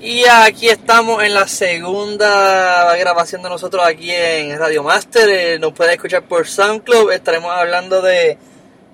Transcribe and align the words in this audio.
Y 0.00 0.24
aquí 0.26 0.68
estamos 0.68 1.22
en 1.22 1.34
la 1.34 1.48
segunda 1.48 2.94
grabación 2.96 3.42
de 3.42 3.48
nosotros 3.48 3.82
aquí 3.86 4.10
en 4.10 4.58
Radio 4.58 4.82
Master. 4.82 5.28
Eh, 5.28 5.58
nos 5.58 5.72
pueden 5.72 5.94
escuchar 5.94 6.22
por 6.24 6.46
SoundCloud. 6.46 7.12
Estaremos 7.12 7.50
hablando 7.50 8.02
de 8.02 8.36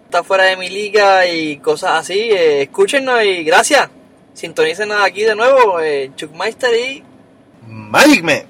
está 0.04 0.22
fuera 0.22 0.44
de 0.44 0.56
mi 0.56 0.68
liga 0.68 1.26
y 1.26 1.58
cosas 1.58 1.98
así. 1.98 2.18
Eh, 2.18 2.62
escúchenos 2.62 3.22
y 3.24 3.44
gracias. 3.44 3.88
Sintonícenos 4.34 5.02
aquí 5.02 5.22
de 5.22 5.34
nuevo. 5.34 5.80
Eh, 5.80 6.12
Chuckmeister 6.16 6.74
y 6.74 7.02
Magic 7.66 8.22
Man. 8.22 8.42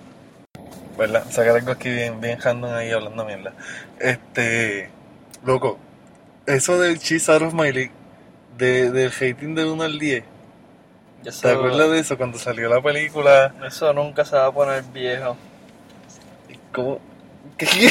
¿Verdad? 0.99 1.25
Sacar 1.31 1.57
algo 1.57 1.73
aquí 1.73 1.89
bien, 1.89 2.21
bien 2.21 2.39
random 2.41 2.73
ahí 2.75 2.91
hablando 2.91 3.25
mierda. 3.25 3.55
Este. 3.99 4.91
Loco, 5.45 5.79
eso 6.47 6.79
del 6.79 6.99
cheese 6.99 7.31
out 7.31 7.43
of 7.43 7.55
my 7.55 7.73
league, 7.73 7.93
de, 8.59 8.91
del 8.91 9.11
hating 9.11 9.55
de 9.55 9.65
1 9.65 9.83
al 9.83 9.99
10. 9.99 10.25
Eso, 11.25 11.43
¿Te 11.43 11.51
acuerdas 11.55 11.91
de 11.91 11.99
eso 11.99 12.17
cuando 12.17 12.39
salió 12.39 12.69
la 12.69 12.81
película? 12.83 13.55
eso 13.67 13.93
nunca 13.93 14.25
se 14.25 14.37
va 14.37 14.47
a 14.47 14.53
poner 14.53 14.83
viejo. 14.85 15.37
¿Cómo? 16.73 17.01
¿Qué? 17.59 17.67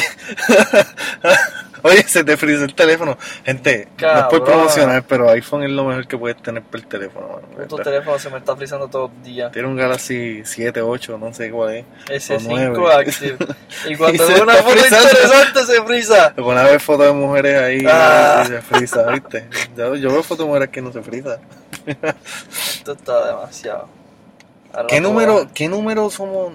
Oye, 1.82 2.02
se 2.06 2.24
te 2.24 2.36
frizó 2.36 2.64
el 2.64 2.74
teléfono. 2.74 3.16
Gente, 3.44 3.88
no 4.00 4.06
es 4.08 4.12
por 4.24 4.30
Cabrón. 4.30 4.44
promocionar, 4.44 5.02
pero 5.04 5.30
iPhone 5.30 5.62
es 5.62 5.70
lo 5.70 5.84
mejor 5.84 6.06
que 6.06 6.18
puedes 6.18 6.42
tener 6.42 6.62
por 6.62 6.78
el 6.80 6.86
teléfono. 6.86 7.40
mano, 7.56 7.66
Tu 7.68 7.76
teléfono 7.76 8.18
se 8.18 8.28
me 8.30 8.38
está 8.38 8.54
frizando 8.54 8.88
todos 8.88 9.10
los 9.10 9.22
días. 9.24 9.50
Tiene 9.52 9.68
un 9.68 9.76
Galaxy 9.76 10.42
7, 10.44 10.82
8, 10.82 11.16
no 11.18 11.32
sé 11.32 11.50
cuál 11.50 11.74
es. 11.76 11.84
Ese 12.10 12.34
o 12.36 12.40
5 12.40 12.54
nueve. 12.76 12.94
Active. 12.94 13.36
Y 13.88 13.96
cuando 13.96 14.26
veo 14.26 14.42
una 14.42 14.54
foto 14.56 14.70
frizando. 14.76 15.08
interesante 15.08 15.64
se 15.64 15.82
frisa. 15.84 16.34
Te 16.34 16.42
pones 16.42 16.62
a 16.62 16.66
ver 16.66 16.80
fotos 16.80 17.06
de 17.06 17.12
mujeres 17.12 17.62
ahí 17.62 17.84
Ah. 17.88 18.42
y 18.44 18.48
se 18.48 18.60
frisa, 18.60 19.02
¿viste? 19.12 19.48
Yo, 19.76 19.94
yo 19.94 20.10
veo 20.10 20.22
fotos 20.22 20.44
de 20.44 20.48
mujeres 20.48 20.68
que 20.68 20.82
no 20.82 20.92
se 20.92 21.00
frisa. 21.02 21.38
Esto 22.80 22.92
está 22.92 23.26
demasiado. 23.26 23.88
Ahora 24.72 24.86
¿Qué 24.86 25.02
número. 25.02 25.48
¿Qué 25.52 25.68
número 25.68 26.08
somos? 26.08 26.54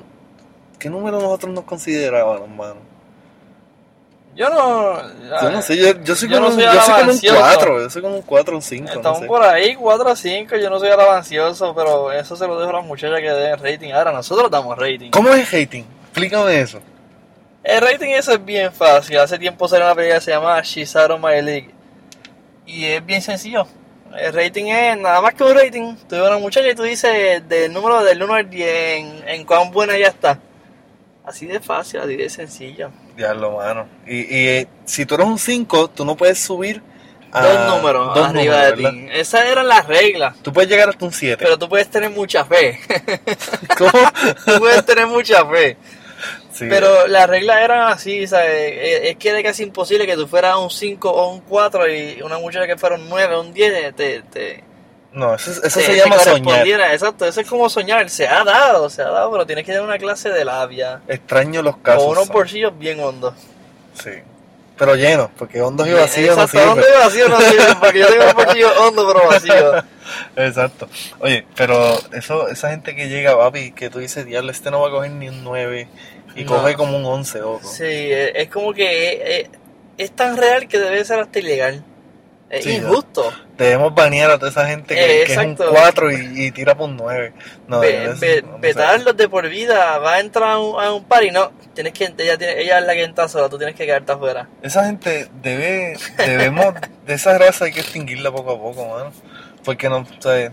¿Qué 0.79 0.89
número 0.89 1.19
nosotros 1.19 1.53
nos 1.53 1.65
considerábamos, 1.65 2.41
hermano? 2.41 2.77
Yo 4.35 4.49
no. 4.49 5.01
Yo 5.41 5.51
no 5.51 5.61
sé, 5.61 5.77
yo, 5.77 6.01
yo 6.03 6.15
soy 6.15 6.27
Yo 6.27 6.37
como, 6.37 6.49
no 6.49 6.55
soy 6.55 6.63
yo 6.63 6.71
soy 6.71 6.79
como 6.81 6.89
un 6.89 6.97
alabancioso. 6.97 7.39
4, 7.39 7.81
yo 7.81 7.89
soy 7.91 8.01
como 8.01 8.15
un 8.15 8.21
4 8.23 8.53
o 8.53 8.57
un 8.57 8.61
5, 8.63 8.85
no 8.85 8.93
Estamos 8.93 9.19
sé. 9.19 9.25
por 9.27 9.43
ahí, 9.43 9.75
4 9.75 10.09
a 10.09 10.15
5. 10.15 10.55
Yo 10.57 10.69
no 10.71 10.79
soy 10.79 10.89
alabancioso, 10.89 11.75
pero 11.75 12.11
eso 12.11 12.35
se 12.35 12.47
lo 12.47 12.57
dejo 12.59 12.71
a 12.71 12.73
las 12.73 12.85
muchachas 12.85 13.19
que 13.19 13.29
den 13.29 13.59
rating. 13.59 13.91
Ahora 13.91 14.11
nosotros 14.11 14.49
damos 14.49 14.75
rating. 14.79 15.11
¿Cómo 15.11 15.29
es 15.29 15.53
el 15.53 15.61
hating? 15.61 15.85
Explícame 16.05 16.59
eso. 16.59 16.79
El 17.63 17.81
rating 17.81 18.09
eso 18.09 18.33
es 18.33 18.43
bien 18.43 18.73
fácil. 18.73 19.19
Hace 19.19 19.37
tiempo 19.37 19.67
salió 19.67 19.85
una 19.85 19.93
película 19.93 20.19
que 20.19 20.25
se 20.25 20.31
llama 20.31 20.59
She's 20.63 20.95
Out 20.95 21.11
of 21.11 21.19
My 21.21 21.39
League. 21.41 21.69
Y 22.65 22.85
es 22.85 23.05
bien 23.05 23.21
sencillo. 23.21 23.67
El 24.17 24.33
rating 24.33 24.65
es 24.65 24.97
nada 24.97 25.21
más 25.21 25.33
que 25.33 25.43
un 25.43 25.55
rating. 25.55 25.95
Tú 26.07 26.15
ves 26.15 26.27
una 26.27 26.37
muchacha 26.37 26.67
y 26.69 26.75
tú 26.75 26.83
dices 26.83 27.47
del 27.47 27.73
número 27.73 28.03
del 28.03 28.21
1 28.21 28.33
al 28.33 28.49
10 28.49 28.69
en, 28.69 29.23
en 29.27 29.45
cuán 29.45 29.71
buena 29.71 29.95
ella 29.95 30.07
está. 30.09 30.39
Así 31.25 31.45
de 31.47 31.59
fácil, 31.59 32.01
así 32.01 32.15
de 32.15 32.29
sencillo. 32.29 32.91
Diablo, 33.17 33.51
mano. 33.57 33.87
Y, 34.05 34.17
y 34.19 34.47
eh, 34.47 34.67
si 34.85 35.05
tú 35.05 35.15
eres 35.15 35.27
un 35.27 35.39
5, 35.39 35.89
tú 35.89 36.05
no 36.05 36.15
puedes 36.15 36.39
subir 36.39 36.81
a 37.31 37.41
dos 37.45 37.75
números 37.75 38.15
dos 38.15 38.27
arriba 38.29 38.69
números, 38.69 38.77
de 38.77 38.83
¿verdad? 38.83 38.91
ti. 38.91 39.19
Esas 39.19 39.45
eran 39.45 39.67
las 39.67 39.87
reglas. 39.87 40.35
Tú 40.41 40.53
puedes 40.53 40.69
llegar 40.69 40.87
hasta 40.89 41.03
un 41.03 41.11
7. 41.11 41.43
Pero 41.43 41.57
tú 41.57 41.67
puedes 41.67 41.89
tener 41.89 42.09
mucha 42.11 42.45
fe. 42.45 42.79
¿Cómo? 43.77 43.91
tú 44.45 44.59
puedes 44.59 44.85
tener 44.85 45.07
mucha 45.07 45.45
fe. 45.45 45.77
Sí. 46.51 46.65
Pero 46.69 47.07
las 47.07 47.27
reglas 47.27 47.61
eran 47.61 47.91
así, 47.91 48.27
¿sabes? 48.27 48.73
Es 48.77 49.09
es 49.11 49.17
que 49.17 49.29
era 49.29 49.43
casi 49.43 49.63
imposible 49.63 50.05
que 50.05 50.15
tú 50.15 50.27
fueras 50.27 50.55
un 50.57 50.69
5 50.69 51.09
o 51.09 51.33
un 51.33 51.41
4 51.41 51.93
y 51.93 52.21
una 52.21 52.37
muchacha 52.37 52.65
que 52.65 52.77
fuera 52.77 52.95
un 52.95 53.09
9 53.09 53.35
o 53.35 53.41
un 53.41 53.53
10 53.53 53.95
te, 53.95 54.21
te, 54.21 54.63
No, 55.11 55.35
eso, 55.35 55.51
se 55.69 55.95
llama 55.97 56.17
soñar. 56.19 56.67
Exacto, 56.67 57.25
eso 57.25 57.41
es 57.41 57.47
como 57.47 57.69
soñar. 57.69 58.09
Se 58.09 58.27
ha 58.27 58.43
dado, 58.43 58.89
se 58.89 59.01
ha 59.01 59.09
dado, 59.09 59.31
pero 59.31 59.45
tienes 59.45 59.65
que 59.65 59.71
tener 59.71 59.85
una 59.85 59.97
clase 59.97 60.29
de 60.29 60.45
labia. 60.45 61.01
Extraño 61.07 61.61
los 61.61 61.77
casos. 61.77 62.03
Con 62.03 62.11
unos 62.13 62.27
son. 62.27 62.33
bolsillos 62.33 62.77
bien 62.77 62.99
hondos. 62.99 63.33
Sí. 64.01 64.11
Pero 64.77 64.95
llenos, 64.95 65.29
porque 65.37 65.61
hondos 65.61 65.87
y 65.87 65.93
vacíos 65.93 66.35
no 66.35 66.43
hondo 66.43 66.51
sirven. 66.51 66.85
y 66.93 67.03
vacío 67.03 67.29
no 67.29 67.39
sirven, 67.39 67.79
porque 67.79 67.99
yo 67.99 68.07
tengo 68.07 68.23
unos 68.23 68.35
bolsillos 68.35 68.77
hondos 68.77 69.13
pero 69.13 69.27
vacíos. 69.29 69.83
Exacto. 70.35 70.89
Oye, 71.19 71.45
pero 71.55 71.97
eso, 72.11 72.47
esa 72.49 72.69
gente 72.71 72.95
que 72.95 73.07
llega, 73.07 73.37
papi, 73.37 73.71
que 73.71 73.89
tú 73.89 73.99
dices, 73.99 74.25
diablo, 74.25 74.51
este 74.51 74.71
no 74.71 74.81
va 74.81 74.89
a 74.89 74.91
coger 74.91 75.11
ni 75.11 75.29
un 75.29 75.43
9 75.43 75.87
y 76.35 76.43
No. 76.43 76.51
coge 76.57 76.75
como 76.75 76.97
un 76.97 77.05
11, 77.05 77.41
ojo. 77.41 77.65
Sí, 77.67 77.83
eh, 77.85 78.33
es 78.35 78.49
como 78.49 78.73
que 78.73 78.83
eh, 78.83 79.39
eh, 79.39 79.49
es 79.97 80.11
tan 80.11 80.35
real 80.35 80.67
que 80.67 80.77
debe 80.77 81.03
ser 81.05 81.19
hasta 81.21 81.39
ilegal. 81.39 81.83
Es 82.49 82.63
Sí, 82.63 82.73
injusto. 82.75 83.33
Debemos 83.57 83.93
banear 83.95 84.29
a 84.29 84.37
toda 84.37 84.51
esa 84.51 84.67
gente 84.67 84.93
que, 84.93 85.21
Eh, 85.21 85.25
que 85.25 85.31
es 85.33 85.37
un 85.39 85.51
exacto. 85.51 85.71
4 85.73 86.11
y, 86.11 86.45
y 86.45 86.51
tira 86.51 86.75
por 86.75 86.89
un 86.89 86.95
9. 86.97 87.33
No, 87.67 87.79
Ve- 87.79 88.11
es- 88.11 88.43
no 88.43 88.59
vetarlos 88.59 89.17
de 89.17 89.27
por 89.27 89.49
vida, 89.49 89.97
va 89.97 90.15
a 90.15 90.19
entrar 90.19 90.51
a 90.51 90.59
un, 90.59 90.79
a 90.79 90.93
un 90.93 91.03
party, 91.05 91.31
no, 91.31 91.51
tienes 91.73 91.93
que, 91.93 92.13
ella, 92.17 92.37
tiene, 92.37 92.61
ella 92.61 92.79
es 92.79 92.85
la 92.85 92.93
que 92.93 93.03
entra 93.03 93.27
sola, 93.27 93.49
tú 93.49 93.57
tienes 93.57 93.75
que 93.75 93.85
quedarte 93.85 94.11
afuera. 94.11 94.47
Esa 94.61 94.85
gente 94.85 95.27
debe, 95.41 95.97
debemos, 96.17 96.75
de 97.07 97.13
esa 97.15 97.35
raza 97.37 97.65
hay 97.65 97.71
que 97.73 97.79
extinguirla 97.79 98.31
poco 98.31 98.51
a 98.51 98.59
poco, 98.59 98.85
mano. 98.89 99.11
Porque 99.63 99.89
nos, 99.89 100.07
o 100.11 100.21
sea, 100.21 100.51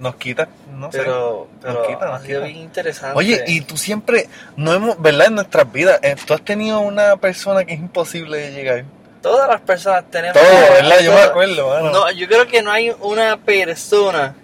nos 0.00 0.16
quita, 0.16 0.48
no 0.74 0.90
sé. 0.90 0.98
Pero, 0.98 1.46
nos 1.52 1.62
pero 1.62 1.86
quita, 1.86 2.06
ha 2.08 2.12
nos 2.18 2.22
sido 2.22 2.40
quita. 2.40 2.46
bien 2.52 2.58
interesante. 2.64 3.16
Oye, 3.16 3.44
y 3.46 3.60
tú 3.60 3.76
siempre, 3.76 4.28
no 4.56 4.74
hemos, 4.74 5.00
¿verdad? 5.00 5.28
En 5.28 5.36
nuestras 5.36 5.70
vidas, 5.70 6.00
eh, 6.02 6.16
tú 6.26 6.34
has 6.34 6.42
tenido 6.42 6.80
una 6.80 7.16
persona 7.18 7.64
que 7.64 7.74
es 7.74 7.78
imposible 7.78 8.38
de 8.38 8.50
llegar. 8.52 8.84
Todas 9.22 9.48
las 9.48 9.60
personas 9.60 10.10
tenemos... 10.10 10.34
Todo, 10.40 10.72
¿verdad? 10.72 11.00
Yo 11.00 11.12
me 11.12 11.20
acuerdo, 11.20 11.68
mano. 11.68 11.90
No, 11.90 12.10
yo 12.10 12.26
creo 12.26 12.46
que 12.46 12.62
no 12.62 12.70
hay 12.70 12.94
una 13.00 13.36
persona 13.38 14.34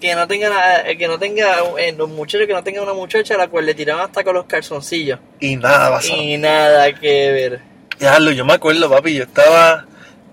que 0.00 0.14
no 0.14 0.28
tenga, 0.28 0.50
na- 0.50 0.80
eh, 0.88 0.96
que 0.98 1.08
no 1.08 1.18
tenga, 1.18 1.56
en 1.78 1.96
los 1.98 2.08
muchachos 2.08 2.46
que 2.46 2.52
no 2.52 2.62
tenga 2.62 2.82
una 2.82 2.92
muchacha 2.92 3.34
a 3.34 3.38
la 3.38 3.48
cual 3.48 3.66
le 3.66 3.74
tiraban 3.74 4.04
hasta 4.04 4.22
con 4.22 4.34
los 4.34 4.44
calzoncillos. 4.44 5.18
Y 5.40 5.56
nada 5.56 5.90
pasó. 5.90 6.12
Y 6.14 6.36
nada 6.36 6.92
que 6.92 7.32
ver. 7.32 7.60
Diablo, 7.98 8.30
yo 8.32 8.44
me 8.44 8.52
acuerdo, 8.54 8.90
papi, 8.90 9.14
yo 9.14 9.22
estaba, 9.24 9.86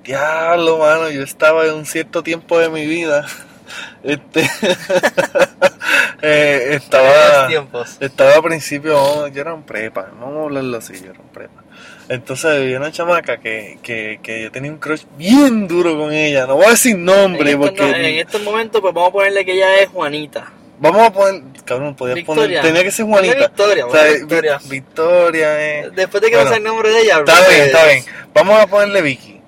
diablo, 0.04 0.78
mano, 0.80 1.10
yo 1.10 1.24
estaba 1.24 1.66
en 1.66 1.74
un 1.76 1.86
cierto 1.86 2.22
tiempo 2.24 2.60
de 2.60 2.70
mi 2.70 2.86
vida, 2.86 3.26
este, 4.04 4.42
eh, 6.22 6.70
estaba, 6.72 7.48
tiempos. 7.48 7.98
estaba 8.00 8.36
a 8.38 8.42
principio, 8.42 9.02
oh, 9.02 9.28
yo 9.28 9.42
era 9.42 9.54
un 9.54 9.64
prepa, 9.64 10.10
no 10.20 10.26
vamos 10.26 10.40
a 10.40 10.44
hablarlo 10.46 10.78
así, 10.78 10.94
yo 11.02 11.12
era 11.12 11.20
un 11.20 11.30
prepa. 11.30 11.64
Entonces 12.12 12.46
había 12.46 12.78
una 12.78 12.92
chamaca 12.92 13.38
que, 13.40 13.78
que, 13.82 14.20
que 14.22 14.44
yo 14.44 14.52
tenía 14.52 14.70
un 14.70 14.80
crush 14.80 15.04
bien 15.18 15.66
duro 15.68 15.98
con 15.98 16.12
ella, 16.12 16.46
no 16.46 16.56
voy 16.56 16.66
a 16.66 16.70
decir 16.72 16.98
nombre 16.98 17.52
en, 17.52 17.60
porque... 17.60 17.84
en 17.90 18.20
estos 18.20 18.42
momentos, 18.42 18.82
pues 18.82 18.94
vamos 18.94 19.10
a 19.10 19.14
ponerle 19.14 19.46
que 19.46 19.54
ella 19.54 19.76
es 19.80 19.88
Juanita. 19.90 20.52
Vamos 20.80 21.08
a 21.08 21.14
poner, 21.14 21.42
cabrón, 21.64 21.96
podías 21.96 22.16
Victoria. 22.16 22.60
poner, 22.60 22.62
tenía 22.62 22.84
que 22.84 22.92
ser 22.92 23.06
Juanita. 23.06 23.36
Victoria, 23.36 23.86
O 23.86 23.92
sea, 23.92 24.04
Victoria. 24.12 24.58
Vi- 24.64 24.70
Victoria, 24.70 25.62
eh. 25.80 25.90
Después 25.96 26.22
de 26.22 26.30
que 26.32 26.36
Bueno, 26.36 26.50
no 26.50 26.54
sé 26.54 26.58
el 26.58 26.64
nombre 26.66 26.90
de 26.90 27.00
ella, 27.02 27.20
Está 27.20 27.48
bien, 27.48 27.62
está 27.62 27.86
bien. 27.86 28.06
Vamos 28.34 28.60
a 28.60 28.68
ponerle 28.68 29.02
Vicky. 29.04 29.40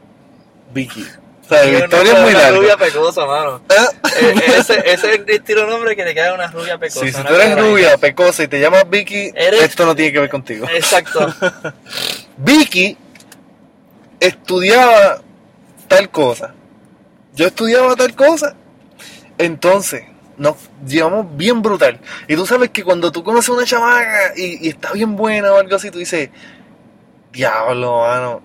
Vicky. 0.74 1.06
O 1.46 1.50
sea, 1.50 1.64
Victoria 1.64 2.14
es 2.14 2.20
muy 2.22 2.30
de 2.32 2.36
una 2.38 2.52
rubia 2.52 2.78
pecosa, 2.78 3.26
mano. 3.26 3.62
Ah, 3.70 3.90
Eh, 4.22 4.36
ese, 4.60 4.80
ese 4.86 4.94
es 4.94 5.04
el 5.04 5.26
estilo 5.30 5.68
nombre 5.68 5.96
que 5.96 6.06
le 6.06 6.14
queda 6.14 6.34
una 6.34 6.48
rubia 6.48 6.78
pecosa. 6.78 7.06
Sí, 7.06 7.12
si 7.12 7.22
tú 7.24 7.34
eres 7.34 7.60
rubia, 7.60 7.98
pecosa 7.98 8.44
y 8.44 8.48
te 8.48 8.60
llamas 8.62 8.90
Vicky, 8.90 9.32
Eres- 9.36 9.64
esto 9.64 9.86
no 9.86 9.94
tiene 9.96 10.14
que 10.14 10.20
ver 10.22 10.30
contigo. 10.30 10.66
Exacto. 10.74 11.34
Vicky 12.38 12.98
estudiaba 14.20 15.22
tal 15.88 16.10
cosa. 16.10 16.54
Yo 17.36 17.48
estudiaba 17.48 17.96
tal 17.96 18.16
cosa. 18.16 18.56
Entonces, 19.38 20.04
nos 20.38 20.56
llevamos 20.86 21.26
bien 21.36 21.62
brutal. 21.62 22.00
Y 22.28 22.36
tú 22.36 22.46
sabes 22.46 22.70
que 22.70 22.84
cuando 22.84 23.12
tú 23.12 23.24
conoces 23.24 23.50
a 23.50 23.54
una 23.54 23.66
chamaca 23.66 24.34
y, 24.36 24.66
y 24.66 24.70
está 24.70 24.92
bien 24.94 25.16
buena 25.16 25.52
o 25.52 25.58
algo 25.58 25.76
así, 25.76 25.92
tú 25.92 26.00
dices, 26.00 26.30
diablo, 27.32 28.02
mano. 28.02 28.42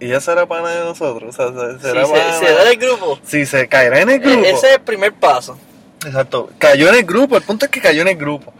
Ella 0.00 0.20
será 0.20 0.46
pana 0.46 0.70
de 0.70 0.84
nosotros. 0.84 1.36
O 1.36 1.52
sea, 1.52 1.78
será 1.80 2.06
se, 2.06 2.12
pana. 2.12 2.32
se 2.34 2.52
da 2.52 2.64
del 2.64 2.76
grupo, 2.78 3.18
Sí, 3.24 3.46
se 3.46 3.66
caerá 3.68 4.00
en 4.00 4.10
el 4.10 4.20
grupo. 4.20 4.44
e- 4.44 4.50
ese 4.50 4.68
es 4.68 4.74
el 4.76 4.80
primer 4.82 5.12
paso. 5.12 5.58
Exacto. 6.06 6.50
Cayó 6.58 6.88
en 6.88 6.94
el 6.96 7.04
grupo, 7.04 7.36
el 7.36 7.42
punto 7.42 7.64
es 7.64 7.70
que 7.72 7.80
cayó 7.80 8.02
en 8.02 8.08
el 8.08 8.16
grupo. 8.16 8.52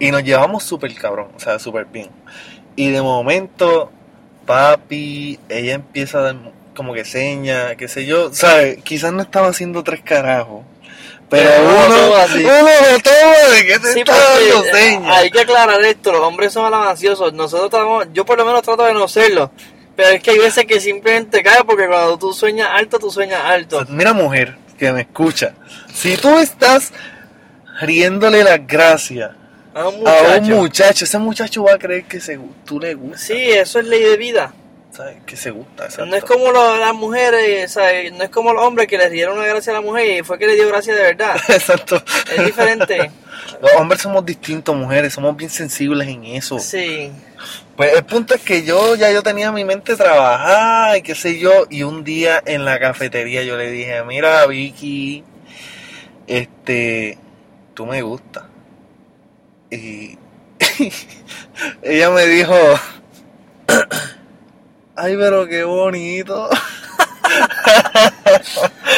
Y 0.00 0.10
nos 0.10 0.24
llevamos 0.24 0.64
súper 0.64 0.92
cabrón, 0.94 1.28
o 1.36 1.38
sea, 1.40 1.58
súper 1.60 1.84
bien. 1.84 2.10
Y 2.74 2.90
de 2.90 3.02
momento, 3.02 3.92
papi, 4.46 5.38
ella 5.48 5.74
empieza 5.74 6.18
a 6.18 6.22
dar 6.22 6.36
como 6.74 6.94
que 6.94 7.04
seña, 7.04 7.74
qué 7.76 7.88
sé 7.88 8.06
yo. 8.06 8.32
¿Sabes? 8.32 8.78
Quizás 8.82 9.12
no 9.12 9.22
estaba 9.22 9.48
haciendo 9.48 9.82
tres 9.84 10.00
carajos. 10.02 10.64
Pero 11.28 11.48
Pero 11.48 11.62
uno 11.62 11.86
uno, 11.86 11.94
todo 11.96 12.16
así. 12.16 12.44
uno 12.44 13.00
todo 13.04 13.50
de 13.52 13.66
que 13.66 13.78
te 13.78 13.92
Sí, 13.92 14.00
está 14.00 14.16
dando 14.18 14.64
señas. 14.64 15.16
hay 15.16 15.30
que 15.30 15.40
aclarar 15.40 15.80
esto, 15.84 16.10
los 16.10 16.22
hombres 16.22 16.52
son 16.52 16.66
alabanciosos, 16.66 17.32
nosotros 17.34 17.70
tratamos, 17.70 18.06
yo 18.12 18.24
por 18.26 18.36
lo 18.36 18.44
menos 18.44 18.62
trato 18.62 18.82
de 18.82 18.94
no 18.94 19.06
serlo, 19.06 19.52
pero 19.94 20.08
es 20.08 20.22
que 20.22 20.32
hay 20.32 20.38
veces 20.38 20.64
que 20.64 20.80
simplemente 20.80 21.40
cae 21.44 21.62
porque 21.62 21.86
cuando 21.86 22.18
tú 22.18 22.32
sueñas 22.32 22.70
alto, 22.72 22.98
tú 22.98 23.12
sueñas 23.12 23.42
alto. 23.44 23.86
Mira, 23.90 24.12
mujer, 24.12 24.56
que 24.76 24.90
me 24.90 25.02
escucha. 25.02 25.54
Si 25.94 26.16
tú 26.16 26.36
estás 26.38 26.92
riéndole 27.80 28.42
las 28.42 28.66
gracias 28.66 29.30
A 29.74 29.88
un 29.88 29.94
a 29.94 29.98
un 29.98 30.00
muchacho. 30.00 30.56
muchacho, 30.56 31.04
ese 31.04 31.18
muchacho 31.18 31.62
va 31.64 31.74
a 31.74 31.78
creer 31.78 32.04
que 32.04 32.20
se, 32.20 32.38
tú 32.64 32.80
le 32.80 32.94
gustas. 32.94 33.22
Sí, 33.22 33.34
eso 33.50 33.78
es 33.78 33.86
ley 33.86 34.02
de 34.02 34.16
vida. 34.16 34.52
¿sabes? 34.92 35.18
Que 35.24 35.36
se 35.36 35.50
gusta, 35.52 35.84
exacto. 35.84 36.06
No 36.06 36.16
es 36.16 36.24
como 36.24 36.50
lo- 36.50 36.76
las 36.76 36.92
mujeres, 36.94 37.70
¿sabes? 37.70 38.12
no 38.12 38.24
es 38.24 38.30
como 38.30 38.52
los 38.52 38.64
hombres 38.64 38.88
que 38.88 38.98
les 38.98 39.08
dieron 39.12 39.38
una 39.38 39.46
gracia 39.46 39.70
a 39.70 39.76
la 39.76 39.80
mujer 39.80 40.18
y 40.18 40.22
fue 40.24 40.36
que 40.36 40.48
le 40.48 40.54
dio 40.56 40.66
gracia 40.66 40.92
de 40.96 41.02
verdad. 41.02 41.36
Exacto. 41.48 42.02
Es 42.36 42.44
diferente. 42.44 43.10
Los 43.62 43.72
hombres 43.76 44.00
somos 44.02 44.24
distintos, 44.26 44.74
mujeres, 44.76 45.12
somos 45.14 45.36
bien 45.36 45.48
sensibles 45.50 46.08
en 46.08 46.24
eso. 46.24 46.58
Sí. 46.58 47.10
Pues 47.76 47.94
el 47.94 48.04
punto 48.04 48.34
es 48.34 48.40
que 48.42 48.64
yo 48.64 48.94
ya 48.96 49.10
yo 49.12 49.22
tenía 49.22 49.50
mi 49.52 49.64
mente 49.64 49.96
trabajada 49.96 50.98
y 50.98 51.02
qué 51.02 51.14
sé 51.14 51.38
yo, 51.38 51.66
y 51.70 51.82
un 51.84 52.02
día 52.04 52.42
en 52.44 52.64
la 52.64 52.78
cafetería 52.80 53.42
yo 53.44 53.56
le 53.56 53.70
dije, 53.70 54.02
mira 54.04 54.44
Vicky, 54.46 55.24
este, 56.26 57.18
tú 57.74 57.86
me 57.86 58.02
gustas. 58.02 58.44
Y 59.70 60.18
ella 61.82 62.10
me 62.10 62.26
dijo, 62.26 62.54
ay 64.96 65.16
pero 65.16 65.46
qué 65.46 65.64
bonito. 65.64 66.48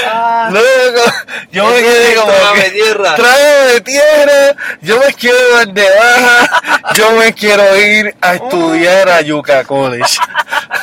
Ah, 0.06 0.48
Luego, 0.52 1.02
yo 1.50 1.66
me 1.66 1.78
quedé 1.80 2.14
como 2.14 2.32
que, 2.54 2.70
tierra. 2.70 3.14
trágame 3.14 3.80
tierra, 3.82 4.56
yo 4.80 4.98
me 4.98 5.12
quiero 5.12 5.38
dar 5.56 5.68
de 5.68 5.88
baja, 5.90 6.92
yo 6.94 7.12
me 7.12 7.32
quiero 7.34 7.76
ir 7.76 8.14
a 8.20 8.34
estudiar 8.36 9.08
a 9.10 9.20
Yucca 9.20 9.64
College. 9.64 10.18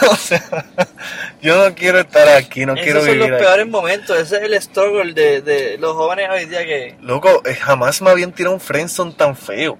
o 0.09 0.15
sea, 0.15 0.65
yo 1.41 1.63
no 1.69 1.75
quiero 1.75 1.99
estar 1.99 2.27
aquí, 2.29 2.65
no 2.65 2.73
quiero 2.75 2.99
esos 2.99 3.05
son 3.05 3.13
vivir 3.13 3.29
los 3.29 3.37
aquí. 3.37 3.45
peores 3.45 3.67
momentos. 3.67 4.17
Ese 4.19 4.37
es 4.37 4.43
el 4.43 4.61
struggle 4.61 5.13
de, 5.13 5.41
de 5.41 5.77
los 5.77 5.93
jóvenes 5.95 6.29
hoy 6.31 6.45
día 6.45 6.65
que... 6.65 6.95
Loco, 7.01 7.41
eh, 7.45 7.55
jamás 7.55 8.01
me 8.01 8.09
habían 8.09 8.31
tirado 8.31 8.53
un 8.55 8.61
friendzone 8.61 9.13
tan 9.13 9.35
feo. 9.35 9.77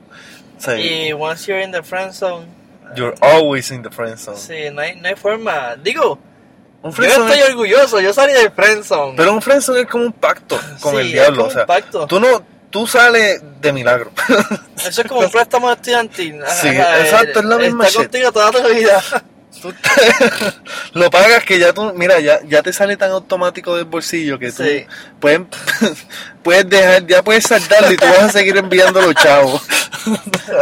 O 0.57 0.61
sea, 0.61 0.77
Y 0.79 1.13
once 1.13 1.45
you're 1.47 1.63
in 1.63 1.71
the 1.71 1.83
friend 1.83 2.11
zone, 2.13 2.45
you're 2.95 3.15
always 3.21 3.71
in 3.71 3.81
the 3.83 3.89
friendzone. 3.89 4.37
sí, 4.37 4.69
no 4.73 4.81
hay, 4.81 4.95
no 4.97 5.07
hay 5.07 5.15
forma. 5.15 5.75
Digo, 5.77 6.19
Un 6.81 6.91
yo 6.91 6.95
friendzone 6.95 7.25
estoy 7.31 7.43
es- 7.43 7.49
orgulloso, 7.51 7.99
yo 8.01 8.13
salí 8.13 8.33
del 8.33 8.51
friend 8.51 8.83
zone. 8.83 9.13
pero 9.15 9.33
un 9.33 9.41
friendzone 9.41 9.81
es 9.81 9.87
como 9.87 10.05
un 10.05 10.13
pacto 10.13 10.59
con 10.81 10.93
Sí, 10.95 11.01
el 11.01 11.11
diablo. 11.11 11.45
O 11.45 11.49
sea, 11.49 11.65
pacto. 11.65 12.07
tú 12.07 12.19
no, 12.19 12.43
tú 12.69 12.85
sales 12.87 13.41
de 13.61 13.71
milagro. 13.73 14.11
Eso 14.85 15.01
es 15.01 15.07
como 15.07 15.21
un 15.21 15.31
préstamo 15.31 15.71
estudiantil. 15.71 16.41
Sí, 16.61 16.67
Ajá, 16.69 16.99
exacto, 17.01 17.39
es 17.39 17.45
la 17.45 17.57
misma 17.57 17.85
Está 17.87 17.99
shit. 18.01 18.09
contigo 18.11 18.31
toda 18.31 18.51
tu 18.51 18.67
vida. 18.73 19.01
Tú 19.61 19.73
lo 20.93 21.09
pagas 21.09 21.43
que 21.43 21.59
ya 21.59 21.73
tú, 21.73 21.93
mira, 21.95 22.19
ya, 22.19 22.39
ya 22.47 22.61
te 22.63 22.71
sale 22.73 22.95
tan 22.97 23.11
automático 23.11 23.75
del 23.75 23.85
bolsillo 23.85 24.39
que 24.39 24.51
tú 24.51 24.63
Sí. 24.63 24.85
puedes, 25.19 25.41
puedes 26.43 26.69
dejar, 26.69 27.05
ya 27.07 27.23
puedes 27.23 27.43
saldarlo 27.45 27.91
y 27.91 27.97
tú 27.97 28.05
vas 28.05 28.19
a 28.19 28.29
seguir 28.29 28.55
enviando 28.57 29.01
los 29.01 29.15
chavos. 29.15 29.61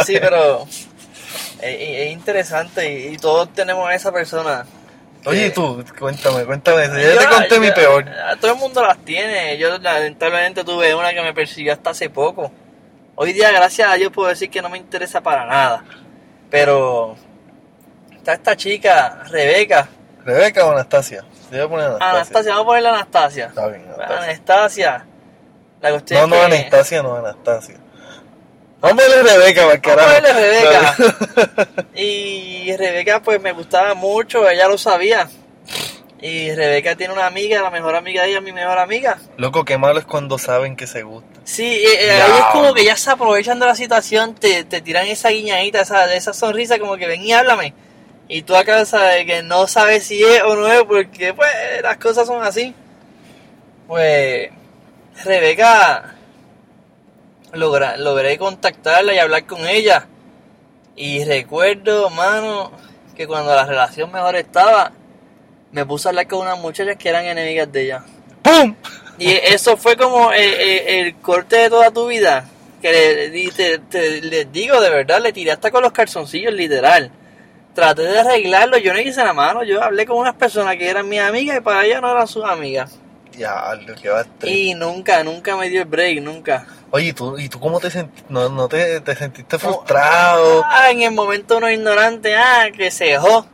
Sí, 0.05 0.17
pero 0.19 0.67
es, 1.61 1.77
es 1.79 2.11
interesante 2.11 2.91
y, 2.91 3.13
y 3.13 3.17
todos 3.17 3.53
tenemos 3.53 3.87
a 3.87 3.93
esa 3.95 4.11
persona. 4.11 4.65
Oye, 5.25 5.43
que- 5.45 5.49
tú, 5.51 5.83
cuéntame, 5.99 6.43
cuéntame 6.45 6.85
eso. 6.85 6.97
Yo- 6.99 7.17
te 7.19 7.25
conté 7.27 7.59
mi 7.59 7.71
peor. 7.71 8.05
Todo 8.41 8.53
el 8.53 8.57
mundo 8.57 8.81
las 8.81 8.97
tiene. 9.05 9.57
Yo 9.57 9.77
lamentablemente 9.77 10.63
tuve 10.63 10.93
una 10.95 11.13
que 11.13 11.21
me 11.21 11.33
persiguió 11.33 11.73
hasta 11.73 11.91
hace 11.91 12.09
poco. 12.09 12.51
Hoy 13.15 13.33
día, 13.33 13.51
gracias 13.51 13.89
a 13.89 13.95
Dios, 13.95 14.11
puedo 14.11 14.29
decir 14.29 14.49
que 14.49 14.61
no 14.61 14.69
me 14.69 14.77
interesa 14.77 15.21
para 15.21 15.45
nada. 15.45 15.83
Pero 16.49 17.15
está 18.27 18.33
esta 18.33 18.57
chica, 18.57 19.23
Rebeca. 19.29 19.87
¿Rebeca 20.25 20.65
o 20.65 20.71
Anastasia? 20.71 21.23
Voy 21.49 21.59
a 21.61 21.67
poner 21.69 21.85
Anastasia. 21.85 22.11
Anastasia, 22.11 22.51
vamos 22.51 22.63
a 22.63 22.67
ponerle 22.67 22.89
Anastasia. 22.89 23.45
Está 23.45 23.67
bien, 23.67 23.83
Anastasia. 23.85 24.25
Anastasia. 24.25 25.05
La 25.79 25.89
cuestión 25.91 26.29
No, 26.29 26.35
no, 26.35 26.35
es 26.35 26.49
que... 26.49 26.55
Anastasia, 26.57 27.03
no, 27.03 27.15
Anastasia. 27.15 27.75
Vamos 28.81 29.03
a 29.03 29.07
ponerle 29.07 29.33
Rebeca, 29.33 29.79
para 29.81 29.95
Vamos 29.95 30.11
a 30.11 30.21
ponerle 30.21 30.33
Rebeca. 30.33 31.77
Y 31.95 32.75
Rebeca 32.75 33.21
pues 33.21 33.39
me 33.39 33.53
gustaba 33.53 33.93
mucho, 33.93 34.49
ella 34.49 34.67
lo 34.67 34.77
sabía. 34.77 35.29
Y 36.19 36.51
Rebeca 36.53 36.97
tiene 36.97 37.13
una 37.13 37.27
amiga, 37.27 37.61
la 37.61 37.69
mejor 37.69 37.95
amiga 37.95 38.23
de 38.23 38.31
ella, 38.31 38.41
mi 38.41 38.51
mejor 38.51 38.77
amiga. 38.77 39.19
Loco, 39.37 39.63
qué 39.63 39.77
malo 39.77 39.99
es 39.99 40.05
cuando 40.05 40.37
saben 40.37 40.75
que 40.75 40.85
se 40.85 41.03
gustan. 41.03 41.43
Sí, 41.45 41.63
eh, 41.63 42.07
eh, 42.07 42.11
ahí 42.11 42.39
es 42.39 42.45
como 42.51 42.73
que 42.73 42.83
ya 42.83 42.97
se 42.97 43.09
aprovechan 43.09 43.59
de 43.59 43.67
la 43.67 43.75
situación, 43.75 44.35
te, 44.35 44.65
te 44.65 44.81
tiran 44.81 45.07
esa 45.07 45.29
guiñadita, 45.29 45.79
esa, 45.79 46.13
esa 46.13 46.33
sonrisa 46.33 46.77
como 46.77 46.97
que 46.97 47.07
ven 47.07 47.21
y 47.23 47.31
háblame. 47.31 47.73
Y 48.29 48.41
tú 48.41 48.55
acá 48.55 48.83
sabes 48.85 49.25
que 49.25 49.41
no 49.43 49.67
sabes 49.67 50.05
si 50.05 50.21
es 50.23 50.41
o 50.43 50.55
no 50.55 50.67
es 50.67 50.83
porque 50.83 51.33
pues 51.33 51.49
las 51.81 51.97
cosas 51.97 52.27
son 52.27 52.43
así. 52.43 52.73
Pues 53.87 54.49
Rebeca 55.23 56.15
logra, 57.53 57.97
logré 57.97 58.37
contactarla 58.37 59.13
y 59.13 59.19
hablar 59.19 59.45
con 59.45 59.65
ella. 59.67 60.07
Y 60.95 61.23
recuerdo, 61.25 62.09
mano, 62.09 62.71
que 63.15 63.27
cuando 63.27 63.55
la 63.55 63.65
relación 63.65 64.11
mejor 64.11 64.35
estaba, 64.35 64.91
me 65.71 65.85
puse 65.85 66.07
a 66.07 66.09
hablar 66.09 66.27
con 66.27 66.39
unas 66.41 66.59
muchachas 66.59 66.97
que 66.97 67.09
eran 67.09 67.25
enemigas 67.25 67.71
de 67.71 67.83
ella. 67.83 68.03
¡Pum! 68.41 68.75
Y 69.19 69.31
eso 69.31 69.77
fue 69.77 69.95
como 69.95 70.31
el, 70.31 70.53
el- 70.53 70.87
el 71.05 71.15
corte 71.17 71.55
de 71.57 71.69
toda 71.69 71.91
tu 71.91 72.07
vida. 72.07 72.45
Que 72.81 72.91
le, 72.91 73.29
di- 73.31 73.49
te, 73.51 73.79
te- 73.79 74.21
les 74.21 74.51
digo, 74.51 74.79
de 74.79 74.89
verdad, 74.89 75.19
le 75.21 75.33
tiré 75.33 75.51
hasta 75.51 75.71
con 75.71 75.81
los 75.81 75.91
calzoncillos, 75.91 76.53
literal. 76.53 77.09
Traté 77.77 78.01
de 78.01 78.19
arreglarlo, 78.19 78.79
yo 78.79 78.91
no 78.91 78.99
hice 78.99 79.23
la 79.23 79.33
mano, 79.33 79.63
yo 79.63 79.83
hablé 79.83 80.07
con 80.07 80.17
unas 80.17 80.33
personas 80.33 80.77
que 80.77 80.89
eran 80.89 81.07
mis 81.07 81.19
amigas 81.19 81.57
y 81.57 81.61
para 81.61 81.85
ellas 81.85 82.01
no 82.01 82.09
eran 82.09 82.27
sus 82.27 82.43
amigas. 82.43 82.97
Ya, 83.37 83.75
lo 83.85 83.93
que 83.93 84.09
va 84.09 84.21
a. 84.21 84.25
Y 84.47 84.73
nunca, 84.73 85.23
nunca 85.23 85.55
me 85.55 85.69
dio 85.69 85.83
el 85.83 85.87
break, 85.87 86.23
nunca. 86.23 86.65
Oye, 86.89 87.09
¿y 87.09 87.13
tú, 87.13 87.37
¿y 87.37 87.49
tú 87.49 87.59
cómo 87.59 87.79
te 87.79 87.91
sentiste? 87.91 88.25
¿No, 88.33 88.49
no 88.49 88.67
te, 88.67 88.99
te 89.01 89.15
sentiste 89.15 89.59
frustrado? 89.59 90.63
Ah, 90.65 90.89
en 90.89 91.03
el 91.03 91.11
momento 91.11 91.57
uno 91.57 91.69
ignorante, 91.69 92.35
ah, 92.35 92.65
que 92.75 92.89
se 92.89 93.05
dejó. 93.05 93.45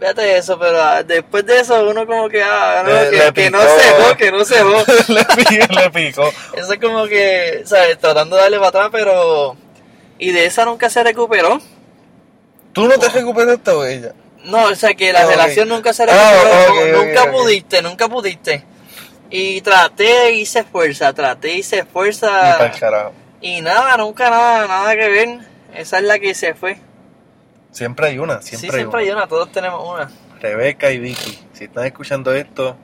Fíjate 0.00 0.22
de 0.22 0.38
eso, 0.38 0.58
pero 0.58 0.82
ah, 0.82 1.04
después 1.04 1.46
de 1.46 1.60
eso 1.60 1.88
uno 1.88 2.04
como 2.04 2.28
que, 2.28 2.42
ah, 2.42 2.82
no, 2.84 2.90
Le- 2.92 3.10
que, 3.10 3.16
le 3.16 3.32
que 3.32 3.50
no 3.50 3.60
se 3.62 4.16
que 4.16 4.32
no 4.32 4.44
se 4.44 4.56
le, 5.12 5.24
picó, 5.24 5.72
le 5.72 5.90
picó. 5.90 6.32
Eso 6.56 6.72
es 6.72 6.80
como 6.80 7.06
que, 7.06 7.62
¿sabes? 7.64 7.96
Tratando 7.96 8.34
de 8.34 8.42
darle 8.42 8.56
para 8.56 8.68
atrás, 8.70 8.88
pero... 8.90 9.56
Y 10.18 10.32
de 10.32 10.46
esa 10.46 10.64
nunca 10.64 10.90
se 10.90 11.04
recuperó. 11.04 11.60
¿Tú 12.72 12.86
no 12.88 12.98
te 12.98 13.08
recuperaste 13.08 13.70
o 13.70 13.84
ella? 13.84 14.12
No, 14.44 14.64
o 14.64 14.74
sea 14.74 14.94
que 14.94 15.12
la 15.12 15.20
Ah, 15.22 15.26
relación 15.26 15.68
nunca 15.68 15.92
se 15.92 16.04
Ah, 16.04 16.66
recuperó. 16.66 17.04
nunca 17.04 17.30
pudiste, 17.30 17.82
nunca 17.82 18.08
pudiste. 18.08 18.64
Y 19.30 19.60
traté, 19.60 20.32
hice 20.32 20.64
fuerza, 20.64 21.12
traté, 21.12 21.54
hice 21.54 21.82
Ni 21.82 21.88
fuerza. 21.88 22.56
pa'l 22.58 22.72
carajo. 22.78 23.12
Y 23.40 23.60
nada, 23.60 23.96
nunca 23.96 24.28
nada, 24.30 24.66
nada 24.66 24.92
que 24.96 25.08
ver. 25.08 25.38
Esa 25.74 25.98
es 25.98 26.04
la 26.04 26.18
que 26.18 26.34
se 26.34 26.54
fue. 26.54 26.76
Siempre 27.70 28.08
hay 28.08 28.18
una, 28.18 28.42
sí, 28.42 28.56
siempre 28.56 28.68
hay 28.68 28.80
siempre 28.82 29.02
una. 29.02 29.08
hay 29.10 29.16
una, 29.16 29.26
todos 29.26 29.50
tenemos 29.52 29.88
una. 29.88 30.10
Rebeca 30.40 30.90
y 30.90 30.98
Vicky, 30.98 31.38
si 31.52 31.64
están 31.64 31.86
escuchando 31.86 32.34
esto, 32.34 32.76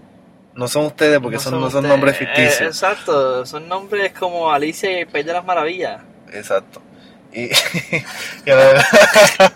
no 0.54 0.68
son 0.68 0.86
ustedes 0.86 1.18
porque 1.20 1.38
son, 1.38 1.54
no 1.60 1.70
son 1.70 1.84
ustedes. 1.84 1.88
nombres 1.90 2.14
Eh, 2.14 2.18
ficticios. 2.18 2.60
exacto, 2.62 3.44
son 3.44 3.68
nombres 3.68 4.12
como 4.18 4.50
Alicia 4.50 4.90
y 4.90 5.00
el 5.00 5.06
País 5.08 5.26
de 5.26 5.32
las 5.34 5.44
Maravillas. 5.44 6.00
Exacto. 6.32 6.80
Y, 7.32 7.44
y 7.46 7.50
la 8.46 8.86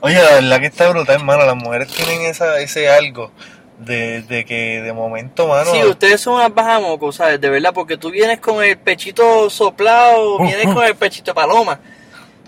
oye, 0.00 0.16
la 0.16 0.34
verdad 0.34 0.60
que 0.60 0.66
está 0.66 0.88
brutal, 0.88 1.16
hermano. 1.16 1.44
Las 1.44 1.56
mujeres 1.56 1.88
tienen 1.88 2.22
esa, 2.22 2.60
ese 2.60 2.88
algo 2.88 3.32
de, 3.78 4.22
de 4.22 4.44
que 4.44 4.80
de 4.82 4.92
momento, 4.92 5.48
mano. 5.48 5.72
Sí, 5.72 5.82
ustedes 5.84 6.20
son 6.20 6.34
unas 6.34 6.54
bajamocos, 6.54 7.16
¿sabes? 7.16 7.40
De 7.40 7.50
verdad, 7.50 7.72
porque 7.74 7.96
tú 7.96 8.10
vienes 8.10 8.40
con 8.40 8.62
el 8.62 8.78
pechito 8.78 9.50
soplado, 9.50 10.38
vienes 10.38 10.66
con 10.74 10.84
el 10.84 10.94
pechito 10.94 11.32
de 11.32 11.34
paloma. 11.34 11.80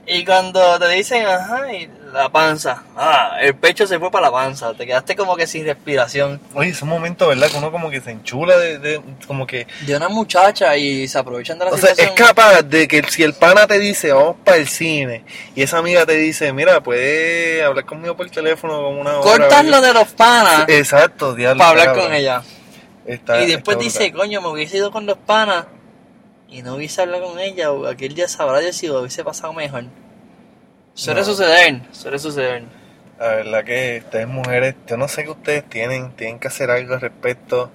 Y 0.07 0.25
cuando 0.25 0.79
te 0.79 0.89
dicen, 0.89 1.27
ajá, 1.27 1.73
y 1.73 1.91
la 2.13 2.29
panza, 2.31 2.83
ah, 2.97 3.37
el 3.41 3.55
pecho 3.55 3.87
se 3.87 3.99
fue 3.99 4.11
para 4.11 4.27
la 4.27 4.33
panza, 4.33 4.73
te 4.75 4.87
quedaste 4.87 5.15
como 5.15 5.37
que 5.37 5.47
sin 5.47 5.65
respiración. 5.67 6.41
Oye, 6.55 6.71
es 6.71 6.81
un 6.83 6.89
momento, 6.89 7.29
¿verdad? 7.29 7.51
Que 7.51 7.57
uno 7.59 7.71
como 7.71 7.91
que 7.91 8.01
se 8.01 8.11
enchula 8.13 8.57
de, 8.57 8.79
de- 8.79 9.01
como 9.27 9.47
que... 9.47 9.67
De 9.87 9.97
una 9.97 10.09
muchacha 10.09 10.77
y 10.77 11.07
se 11.09 11.19
aprovechan 11.19 11.59
de 11.59 11.67
la 11.67 11.71
O 11.73 11.77
sea, 11.77 11.91
es 11.91 12.11
capaz 12.13 12.63
de 12.63 12.89
que 12.89 13.03
si 13.09 13.23
el 13.23 13.35
pana 13.35 13.67
te 13.67 13.79
dice, 13.79 14.13
vamos 14.13 14.37
para 14.45 14.57
el 14.57 14.69
cine, 14.69 15.25
y 15.55 15.63
esa 15.63 15.79
amiga 15.79 16.07
te 16.07 16.15
dice, 16.15 16.53
mira, 16.53 16.83
puedes 16.83 17.63
hablar 17.65 17.85
conmigo 17.85 18.17
por 18.17 18.29
teléfono 18.31 18.75
como 18.83 19.01
una 19.01 19.19
hora. 19.19 19.23
Cortas 19.23 19.65
lo 19.67 19.81
de 19.81 19.93
los 19.93 20.09
panas 20.09 20.65
Exacto, 20.69 21.35
diablo. 21.35 21.59
para 21.59 21.71
hablar 21.71 21.95
con 21.95 22.13
ella. 22.15 22.43
Está- 23.07 23.41
y 23.43 23.47
después 23.47 23.79
dice, 23.79 24.11
brutal. 24.11 24.19
coño, 24.21 24.41
me 24.43 24.49
hubiese 24.49 24.77
ido 24.79 24.91
con 24.91 25.07
los 25.07 25.19
panas 25.19 25.67
y 26.49 26.63
no 26.63 26.75
hubiese 26.77 27.03
hablado 27.03 27.25
con 27.29 27.39
ella, 27.39 27.71
o 27.71 27.87
aquel 27.87 28.15
día 28.15 28.29
sabrá 28.29 28.61
Dios 28.61 28.77
si 28.77 28.87
lo 28.87 29.01
hubiese 29.01 29.23
pasado 29.25 29.53
mejor. 29.53 29.85
Suele 30.99 31.21
No. 31.21 31.27
suceder, 31.27 31.81
suele 31.93 32.19
suceder. 32.19 32.63
La 33.21 33.29
verdad 33.29 33.65
que 33.65 34.03
ustedes 34.05 34.27
mujeres, 34.27 34.75
yo 34.89 34.97
no 34.97 35.07
sé 35.07 35.23
qué 35.23 35.31
ustedes 35.31 35.65
tienen, 35.69 36.11
tienen 36.17 36.41
que 36.41 36.49
hacer 36.49 36.73
algo 36.73 36.95
al 36.95 37.01
respecto. 37.01 37.71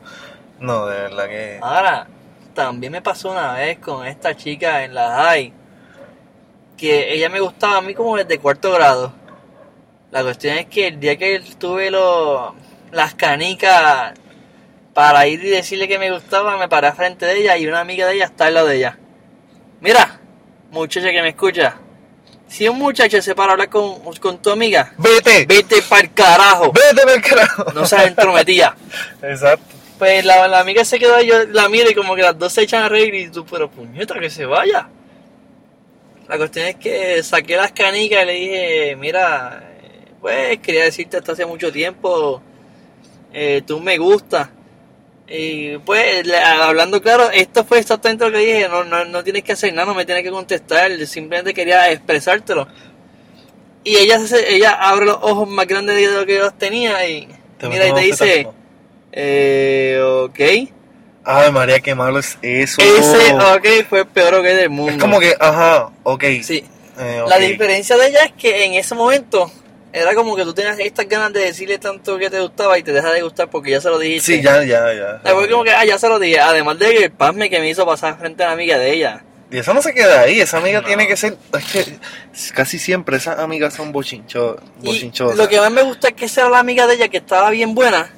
No, 0.59 0.87
de 0.87 1.03
verdad 1.03 1.27
que... 1.27 1.59
Ahora, 1.61 2.07
también 2.53 2.91
me 2.91 3.01
pasó 3.01 3.31
una 3.31 3.53
vez 3.53 3.79
con 3.79 4.05
esta 4.05 4.35
chica 4.35 4.83
en 4.83 4.93
la 4.93 5.15
high, 5.15 5.53
que 6.75 7.13
ella 7.13 7.29
me 7.29 7.39
gustaba 7.39 7.77
a 7.77 7.81
mí 7.81 7.93
como 7.93 8.17
desde 8.17 8.39
cuarto 8.39 8.73
grado. 8.73 9.13
La 10.11 10.21
cuestión 10.21 10.57
es 10.57 10.65
que 10.65 10.87
el 10.87 10.99
día 10.99 11.17
que 11.17 11.41
tuve 11.57 11.89
lo- 11.91 12.53
las 12.91 13.13
canicas 13.15 14.13
para 14.93 15.27
ir 15.27 15.43
y 15.45 15.49
decirle 15.49 15.87
que 15.87 15.97
me 15.97 16.11
gustaba, 16.11 16.57
me 16.57 16.67
paré 16.67 16.91
frente 16.91 17.25
de 17.25 17.37
ella 17.39 17.55
y 17.57 17.67
una 17.67 17.79
amiga 17.79 18.05
de 18.05 18.15
ella 18.15 18.25
está 18.25 18.47
al 18.47 18.53
lado 18.55 18.67
de 18.67 18.75
ella. 18.77 18.97
Mira, 19.79 20.19
muchacha 20.71 21.09
que 21.11 21.21
me 21.21 21.29
escucha, 21.29 21.77
Si 22.53 22.67
un 22.67 22.77
muchacho 22.77 23.19
se 23.19 23.33
para 23.33 23.49
a 23.49 23.51
hablar 23.53 23.69
con, 23.69 23.99
con 24.19 24.39
tu 24.39 24.51
amiga, 24.51 24.93
Vete. 24.99 25.47
vete 25.47 25.81
para 25.89 26.03
el 26.03 26.13
carajo. 26.13 26.71
Vete 26.71 27.03
del 27.03 27.19
carajo. 27.19 27.65
No 27.73 27.83
seas 27.83 28.05
entrometida. 28.05 28.77
Exacto. 29.23 29.65
Pues 29.97 30.23
la, 30.23 30.47
la 30.47 30.59
amiga 30.59 30.85
se 30.85 30.99
quedó 30.99 31.15
ahí, 31.15 31.25
yo 31.25 31.45
la 31.45 31.67
miro 31.67 31.89
y 31.89 31.95
como 31.95 32.13
que 32.15 32.21
las 32.21 32.37
dos 32.37 32.53
se 32.53 32.61
echan 32.61 32.83
a 32.83 32.89
reír 32.89 33.11
y 33.15 33.31
tú, 33.31 33.43
pero 33.43 33.71
puñeta, 33.71 34.19
que 34.19 34.29
se 34.29 34.45
vaya. 34.45 34.87
La 36.27 36.37
cuestión 36.37 36.67
es 36.67 36.75
que 36.75 37.23
saqué 37.23 37.57
las 37.57 37.71
canicas 37.71 38.21
y 38.21 38.25
le 38.27 38.33
dije, 38.33 38.95
mira, 38.97 39.63
eh, 39.81 40.11
pues 40.21 40.59
quería 40.59 40.83
decirte 40.83 41.17
esto 41.17 41.31
hace 41.31 41.47
mucho 41.47 41.71
tiempo, 41.71 42.39
eh, 43.33 43.63
tú 43.65 43.79
me 43.79 43.97
gustas. 43.97 44.49
Y 45.27 45.77
pues, 45.79 46.25
hablando 46.45 47.01
claro, 47.01 47.29
esto 47.31 47.63
fue 47.63 47.79
exactamente 47.79 48.25
lo 48.25 48.31
que 48.31 48.39
dije, 48.39 48.67
no, 48.69 48.83
no, 48.83 49.05
no 49.05 49.23
tienes 49.23 49.43
que 49.43 49.53
hacer 49.53 49.73
nada, 49.73 49.87
no 49.87 49.93
me 49.95 50.05
tienes 50.05 50.23
que 50.23 50.29
contestar, 50.31 50.91
simplemente 51.07 51.53
quería 51.53 51.89
expresártelo. 51.91 52.67
Y 53.85 53.95
ella, 53.97 54.19
se- 54.19 54.53
ella 54.53 54.71
abre 54.71 55.05
los 55.05 55.17
ojos 55.21 55.47
más 55.47 55.65
grandes 55.67 55.95
de 55.95 56.07
lo 56.17 56.25
que 56.25 56.35
yo 56.35 56.43
los 56.43 56.57
tenía 56.57 57.07
y 57.07 57.27
Te 57.57 57.67
mira 57.67 57.87
y 57.87 57.93
te 57.93 57.99
dice... 58.01 58.47
Eh, 59.11 60.01
ok. 60.03 60.39
Ay, 61.25 61.51
María, 61.51 61.79
qué 61.79 61.95
malo 61.95 62.19
es 62.19 62.37
eso. 62.41 62.81
Ese 62.81 63.33
ok 63.33 63.87
fue 63.87 63.99
el 64.01 64.07
peor 64.07 64.35
ok 64.35 64.43
del 64.43 64.69
mundo. 64.69 64.91
Es 64.91 64.97
como 64.97 65.19
que, 65.19 65.35
ajá, 65.39 65.89
ok. 66.03 66.23
Sí. 66.41 66.63
eh, 66.99 67.21
ok. 67.23 67.29
La 67.29 67.37
diferencia 67.37 67.95
de 67.97 68.07
ella 68.07 68.23
es 68.25 68.33
que 68.33 68.65
en 68.65 68.73
ese 68.73 68.93
momento 68.95 69.49
era 69.93 70.15
como 70.15 70.35
que 70.35 70.43
tú 70.43 70.53
tenías 70.53 70.77
estas 70.79 71.07
ganas 71.07 71.31
de 71.33 71.41
decirle 71.41 71.77
tanto 71.77 72.17
que 72.17 72.29
te 72.29 72.41
gustaba 72.41 72.77
y 72.79 72.83
te 72.83 72.91
deja 72.91 73.11
de 73.11 73.21
gustar 73.21 73.49
porque 73.49 73.69
ya 73.71 73.79
se 73.79 73.89
lo 73.89 73.99
dijiste. 73.99 74.37
Sí, 74.37 74.41
ya, 74.41 74.63
ya, 74.63 74.91
ya. 74.93 75.21
Ah, 75.23 75.31
Fue 75.33 75.47
como 75.49 75.63
que, 75.63 75.71
ah, 75.71 75.85
ya 75.85 75.97
se 75.99 76.09
lo 76.09 76.17
dije. 76.19 76.39
Además 76.39 76.79
de 76.79 76.89
que 76.91 77.03
el 77.05 77.11
pasme 77.11 77.49
que 77.49 77.59
me 77.59 77.69
hizo 77.69 77.85
pasar 77.85 78.17
frente 78.17 78.43
a 78.43 78.47
la 78.47 78.53
amiga 78.53 78.77
de 78.77 78.91
ella. 78.91 79.23
Y 79.51 79.59
eso 79.59 79.71
no 79.73 79.83
se 79.83 79.93
queda 79.93 80.21
ahí, 80.21 80.41
esa 80.41 80.57
amiga 80.57 80.81
No. 80.81 80.87
tiene 80.87 81.07
que 81.07 81.15
ser. 81.15 81.37
Es 81.55 81.65
que 81.71 81.99
casi 82.55 82.79
siempre 82.79 83.17
esas 83.17 83.37
amigas 83.37 83.75
son 83.75 83.91
bochincho, 83.91 84.57
Y 84.81 84.87
bochinchosas. 84.87 85.37
lo 85.37 85.47
que 85.47 85.59
más 85.59 85.69
me 85.71 85.83
gusta 85.83 86.07
es 86.07 86.15
que 86.15 86.25
esa 86.25 86.41
era 86.41 86.49
la 86.49 86.57
amiga 86.59 86.87
de 86.87 86.95
ella 86.95 87.07
que 87.09 87.17
estaba 87.17 87.51
bien 87.51 87.75
buena. 87.75 88.11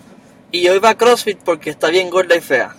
Y 0.52 0.62
yo 0.62 0.74
iba 0.74 0.90
a 0.92 0.96
CrossFit 0.96 1.40
porque 1.44 1.72
está 1.72 1.90
bien 1.90 2.10
gorda 2.10 2.38
y 2.38 2.40
fea. 2.42 2.74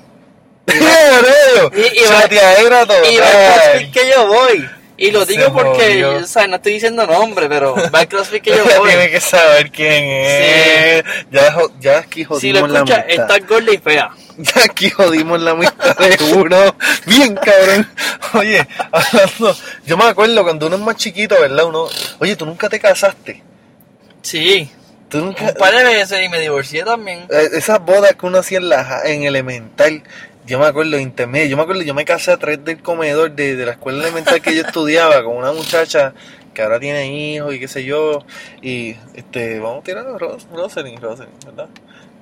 ¡Qué 0.67 0.75
Y- 0.75 1.99
y 2.01 2.05
va- 2.05 2.23
Chateadera 2.23 2.81
total. 2.87 3.13
Y 3.13 3.17
va 3.19 3.27
al 3.27 3.61
CrossFit 3.61 3.93
que 3.93 4.11
yo 4.11 4.27
voy. 4.27 4.69
Y 4.99 5.11
lo 5.11 5.27
Se 5.27 5.33
digo 5.33 5.53
porque, 5.53 6.05
o 6.07 6.27
sea, 6.27 6.47
no 6.47 6.57
estoy 6.57 6.73
diciendo 6.75 7.07
nombre, 7.07 7.49
pero 7.49 7.75
va 7.95 7.99
al 8.01 8.09
CrossFit 8.09 8.43
que 8.43 8.51
yo 8.57 8.65
voy. 8.79 8.89
Tiene 8.91 9.11
que 9.11 9.21
saber 9.21 9.71
quién 9.71 10.05
es. 10.05 11.05
Ya, 11.31 11.53
jo- 11.53 11.71
ya 11.81 11.99
aquí 11.99 12.25
jodimos 12.25 12.41
Si 12.41 12.53
lo 12.53 12.67
la 12.67 12.79
escuchas, 12.79 12.99
amistad. 13.05 13.31
está 13.37 13.47
gorda 13.47 13.73
y 13.73 13.79
fea. 13.79 14.11
Ya 14.39 14.65
aquí 14.65 14.91
jodimos 14.91 15.41
la 15.41 15.53
amistad 15.53 15.97
de 15.97 16.35
uno. 16.35 16.77
Bien 17.07 17.35
cabrón. 17.37 17.91
Oye, 18.35 18.67
hablando. 18.93 19.57
Yo 19.87 19.97
me 19.97 20.05
acuerdo 20.05 20.43
cuando 20.43 20.67
uno 20.67 20.77
es 20.77 20.83
más 20.83 20.97
chiquito, 20.97 21.35
¿verdad? 21.41 21.65
Uno. 21.65 21.87
Oye, 22.19 22.37
tú 22.37 22.45
nunca 22.45 22.69
te 22.69 22.79
casaste. 22.79 23.43
Sí, 24.23 24.71
Tú 25.09 25.19
nunca. 25.19 25.45
un 25.45 25.55
par 25.55 25.75
de 25.75 25.85
veces 25.85 26.23
y 26.25 26.29
me 26.29 26.41
divorcié 26.41 26.83
también. 26.85 27.27
Eh, 27.31 27.49
Esas 27.55 27.81
bodas 27.81 28.15
que 28.15 28.27
uno 28.27 28.39
hacía 28.39 28.59
en, 28.59 28.69
la, 28.69 29.01
en 29.05 29.23
elemental, 29.23 30.03
yo 30.47 30.59
me 30.59 30.67
acuerdo, 30.67 30.99
intermedio, 30.99 31.49
yo 31.49 31.57
me 31.57 31.63
acuerdo, 31.65 31.83
yo 31.83 31.95
me 31.95 32.05
casé 32.05 32.33
a 32.33 32.37
través 32.37 32.65
del 32.65 32.81
comedor 32.83 33.33
de, 33.33 33.57
de 33.57 33.67
la 33.67 33.73
escuela 33.73 34.03
elemental 34.05 34.41
que 34.41 34.55
yo 34.55 34.63
estudiaba 34.63 35.23
con 35.25 35.37
una 35.37 35.53
muchacha 35.53 36.15
que 36.55 36.63
ahora 36.63 36.81
tiene 36.81 37.07
hijos 37.15 37.55
y 37.55 37.61
qué 37.61 37.69
sé 37.69 37.85
yo, 37.85 38.25
y 38.63 38.97
este, 39.15 39.59
vamos 39.61 39.81
a 39.81 39.85
tirar 39.85 40.07
a 40.07 40.17
Ros 40.17 40.47
Rosalind, 40.53 41.01
Rosalind, 41.03 41.45
¿verdad? 41.45 41.69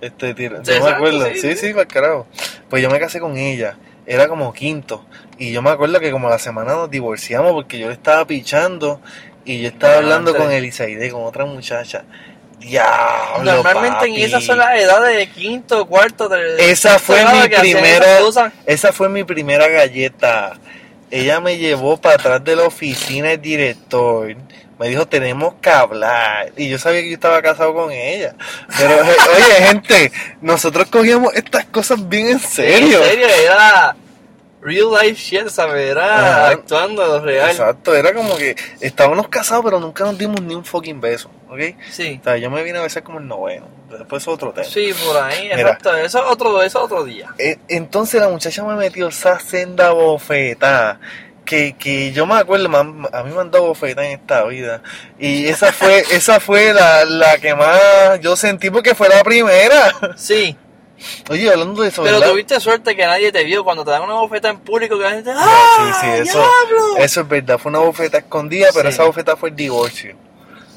Este, 0.01 0.35
tira, 0.35 0.61
yo 0.63 0.83
me 0.85 0.91
acuerdo, 0.91 1.25
sí, 1.35 1.41
sí, 1.41 1.57
sí. 1.57 1.69
para 1.71 1.83
el 1.83 1.89
carajo. 1.89 2.27
Pues 2.69 2.83
yo 2.83 2.91
me 2.91 2.99
casé 2.99 3.21
con 3.21 3.37
ella, 3.37 3.77
era 4.07 4.27
como 4.27 4.53
quinto, 4.53 5.05
y 5.39 5.53
yo 5.53 5.63
me 5.63 5.71
acuerdo 5.71 6.01
que 6.01 6.11
como 6.11 6.27
a 6.29 6.31
la 6.33 6.39
semana 6.41 6.73
nos 6.75 6.91
divorciamos 6.91 7.53
porque 7.53 7.79
yo 7.79 7.87
le 7.89 7.95
estaba 7.95 8.27
pichando 8.27 9.01
y 9.45 9.61
yo 9.63 9.69
estaba 9.69 9.95
Ah, 9.95 9.99
hablando 9.99 10.35
con 10.35 10.51
Elisaide, 10.51 11.11
con 11.11 11.23
otra 11.23 11.45
muchacha. 11.45 12.05
Diablo, 12.59 13.53
Normalmente 13.53 14.07
en 14.07 14.15
esas 14.15 14.45
son 14.45 14.59
las 14.59 14.79
edades 14.79 15.17
de 15.17 15.29
quinto, 15.29 15.87
cuarto, 15.87 16.29
de 16.29 16.71
Esa 16.71 16.99
fue 16.99 17.25
mi 17.25 17.49
primera, 17.49 18.19
esa 18.67 18.93
fue 18.93 19.09
mi 19.09 19.25
primera 19.25 19.69
galleta. 19.69 20.59
Ella 21.11 21.41
me 21.41 21.59
llevó 21.59 21.97
para 21.97 22.17
atrás 22.17 22.43
de 22.45 22.57
la 22.57 22.65
oficina 22.65 23.29
del 23.29 23.41
director. 23.41 24.35
Me 24.79 24.89
dijo, 24.89 25.07
tenemos 25.07 25.55
que 25.61 25.71
hablar. 25.71 26.53
Y 26.57 26.69
yo 26.69 26.79
sabía 26.79 27.03
que 27.03 27.11
yo 27.11 27.15
estaba 27.15 27.41
casado 27.41 27.75
con 27.75 27.93
ella. 27.93 28.35
Pero, 28.77 28.97
oye, 29.37 29.67
gente, 29.67 30.13
nosotros 30.41 30.89
cogíamos 30.89 31.33
estas 31.35 31.67
cosas 31.67 32.09
bien 32.09 32.29
en 32.29 32.41
serio. 32.41 32.99
En 32.99 33.11
serio, 33.11 33.27
era 33.29 33.95
real 34.65 34.87
life 34.91 35.15
shit, 35.21 35.49
¿sabes? 35.49 35.91
Era 35.91 36.19
Ajá. 36.19 36.49
actuando 36.49 37.21
real. 37.21 37.51
Exacto, 37.51 37.95
era 37.95 38.15
como 38.15 38.35
que 38.37 38.57
estábamos 38.81 39.29
casados, 39.29 39.65
pero 39.65 39.79
nunca 39.79 40.05
nos 40.05 40.17
dimos 40.17 40.41
ni 40.41 40.55
un 40.55 40.65
fucking 40.65 41.01
beso, 41.01 41.31
¿ok? 41.51 41.61
Sí. 41.91 42.19
O 42.21 42.25
sea, 42.25 42.39
yo 42.39 42.51
me 42.51 42.63
vine 42.63 42.79
a 42.79 42.83
besar 42.83 43.03
como 43.03 43.19
el 43.19 43.29
noveno. 43.29 43.69
Después 43.91 44.23
es 44.23 44.29
otro 44.29 44.53
tema. 44.53 44.67
Sí, 44.67 44.93
por 45.07 45.17
ahí, 45.23 45.45
Mira. 45.45 45.61
exacto. 45.61 45.95
Eso 45.97 46.19
es 46.19 46.25
otro, 46.33 46.63
eso 46.63 46.79
es 46.79 46.85
otro 46.85 47.05
día. 47.05 47.29
Eh, 47.39 47.59
entonces 47.69 48.21
la 48.21 48.29
muchacha 48.29 48.65
me 48.65 48.75
metió 48.75 49.09
esa 49.09 49.39
senda 49.39 49.91
bofetada. 49.91 50.99
Que, 51.45 51.77
que 51.79 52.11
yo 52.13 52.25
me 52.25 52.37
acuerdo, 52.37 52.75
a 52.75 52.83
mí 53.23 53.31
me 53.35 53.41
han 53.41 53.51
dado 53.51 53.77
en 53.83 53.99
esta 53.99 54.45
vida. 54.45 54.81
Y 55.19 55.47
esa 55.49 55.73
fue, 55.73 56.03
esa 56.11 56.41
fue 56.41 56.73
la, 56.73 57.05
la 57.05 57.37
que 57.37 57.55
más 57.55 58.19
yo 58.23 58.35
sentí 58.35 58.71
porque 58.71 58.95
fue 58.95 59.11
la 59.11 59.23
primera. 59.23 59.93
Sí, 60.17 60.57
Oye, 61.31 61.51
hablando 61.51 61.83
de 61.83 61.89
eso, 61.89 62.03
pero 62.03 62.19
¿verdad? 62.19 62.33
tuviste 62.33 62.61
suerte 62.61 62.95
que 62.97 63.05
nadie 63.05 63.31
te 63.33 63.43
vio 63.45 63.65
cuando 63.65 63.85
te 63.85 63.91
dan 63.91 64.03
una 64.03 64.15
bofeta 64.15 64.49
en 64.51 64.59
público 64.61 64.97
que 64.97 65.03
la 65.05 65.11
gente 65.11 65.33
¡Ah! 65.35 65.99
sí, 66.01 66.07
sí, 66.07 66.23
eso, 66.29 66.39
¡Diablo! 66.39 66.97
eso 66.99 67.21
es 67.23 67.29
verdad. 67.29 67.59
Fue 67.59 67.71
una 67.71 67.81
bofeta 67.81 68.19
escondida, 68.19 68.69
pero 68.75 68.89
Sí. 68.91 68.95
esa 68.95 69.05
bofeta 69.05 69.37
fue 69.37 69.51
el 69.51 69.57
divorcio. 69.57 70.15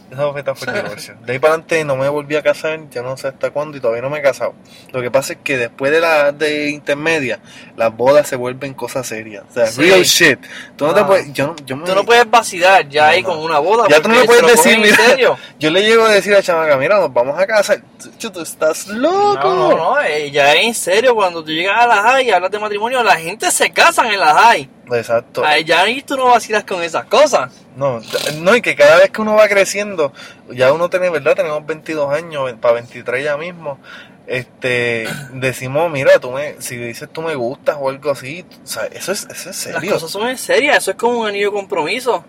Esa 0.10 0.24
bofeta 0.26 0.56
fue 0.56 0.70
el 0.74 0.84
divorcio. 0.84 1.16
De 1.26 1.34
ahí 1.34 1.40
para 1.40 1.54
adelante 1.56 1.84
no 1.84 1.98
me 1.98 2.08
volví 2.08 2.36
a 2.38 2.42
casar, 2.42 2.80
ya 2.90 3.02
no 3.02 3.18
sé 3.18 3.28
hasta 3.28 3.52
cuándo 3.52 3.76
y 3.78 3.82
todavía 3.82 4.02
no 4.02 4.10
me 4.10 4.20
he 4.20 4.22
casado. 4.22 4.54
Lo 4.94 5.02
que 5.02 5.12
pasa 5.12 5.34
es 5.34 5.40
que 5.44 5.58
después 5.58 5.92
de 5.92 6.00
la 6.00 6.32
de 6.32 6.70
intermedia, 6.70 7.40
las 7.76 7.94
bodas 7.96 8.26
se 8.28 8.38
vuelven 8.38 8.74
cosas 8.74 9.06
serias. 9.06 9.44
O 9.50 9.54
sea, 9.54 9.68
Sí. 9.68 9.82
real 9.82 10.04
shit. 10.04 10.40
Tú 10.78 10.88
no 10.88 10.94
te 10.94 11.02
Ah. 11.02 11.08
puedes, 11.08 11.34
yo, 11.34 11.48
no- 11.48 11.56
yo 11.66 11.76
me, 11.76 11.86
Tú 11.86 11.94
no 11.94 12.06
puedes 12.06 12.30
vacilar 12.30 12.88
ya 12.88 13.04
No, 13.04 13.10
ahí 13.10 13.24
con 13.24 13.38
una 13.38 13.60
boda. 13.60 13.88
ya 13.90 14.02
tú 14.02 14.08
no 14.08 14.16
le 14.16 14.24
puedes 14.26 14.48
decir, 14.48 14.78
mira, 14.80 14.96
serio. 14.96 15.38
yo 15.60 15.70
le 15.72 15.82
llego 15.82 16.06
a 16.06 16.10
decir 16.12 16.34
a 16.36 16.42
chamaca, 16.42 16.78
mira, 16.78 17.00
nos 17.00 17.14
vamos 17.14 17.38
a 17.38 17.46
casar. 17.46 17.82
Tú, 18.20 18.30
tú 18.32 18.42
estás 18.42 18.88
loco. 18.88 19.40
No, 19.44 19.70
no, 19.72 19.76
no, 19.96 20.00
eh, 20.02 20.32
ya 20.32 20.54
es 20.54 20.66
en 20.68 20.74
serio, 20.74 21.16
cuando 21.16 21.44
tú 21.44 21.52
llegas 21.52 21.84
a 21.84 21.88
la 21.88 22.02
high 22.02 22.28
y 22.28 22.32
hablas 22.32 22.50
de 22.52 22.60
matrimonio, 22.60 23.04
la 23.04 23.18
gente 23.18 23.52
se 23.52 23.72
casan 23.72 24.08
en 24.08 24.20
la 24.22 24.34
high. 24.34 24.70
Exacto. 24.92 25.44
Ay, 25.46 25.64
ya 25.64 25.82
ahí 25.82 26.02
tú 26.02 26.16
no 26.16 26.26
vacilas 26.28 26.64
con 26.64 26.82
esas 26.82 27.06
cosas. 27.06 27.52
No, 27.76 28.02
no, 28.38 28.56
y 28.56 28.62
que 28.62 28.76
cada 28.76 28.98
vez 28.98 29.12
que 29.12 29.22
uno 29.22 29.36
va 29.36 29.48
creciendo, 29.48 30.14
ya 30.50 30.74
uno 30.74 30.90
tiene, 30.90 31.10
¿verdad? 31.10 31.36
Tenemos 31.36 31.66
22 31.66 32.14
años, 32.14 32.52
para 32.60 32.76
23 32.76 33.24
ya 33.24 33.38
mismo, 33.38 33.80
este, 34.26 35.08
decimos, 35.34 35.92
mira, 35.92 36.20
tú 36.20 36.32
me, 36.32 36.62
si 36.62 36.76
dices 36.76 37.08
tú 37.12 37.22
me 37.22 37.36
gustas 37.36 37.78
o 37.80 37.90
algo 37.90 38.12
así, 38.12 38.46
o 38.64 38.68
sea, 38.68 38.86
eso 38.88 39.12
es, 39.12 39.28
eso 39.30 39.50
es 39.50 39.66
Las 39.68 39.76
serio. 39.76 39.94
cosas 39.94 40.12
son 40.12 40.28
en 40.28 40.38
serio, 40.38 40.74
eso 40.74 40.92
es 40.92 40.98
como 40.98 41.20
un 41.20 41.28
anillo 41.28 41.52
de 41.52 41.56
compromiso. 41.58 42.26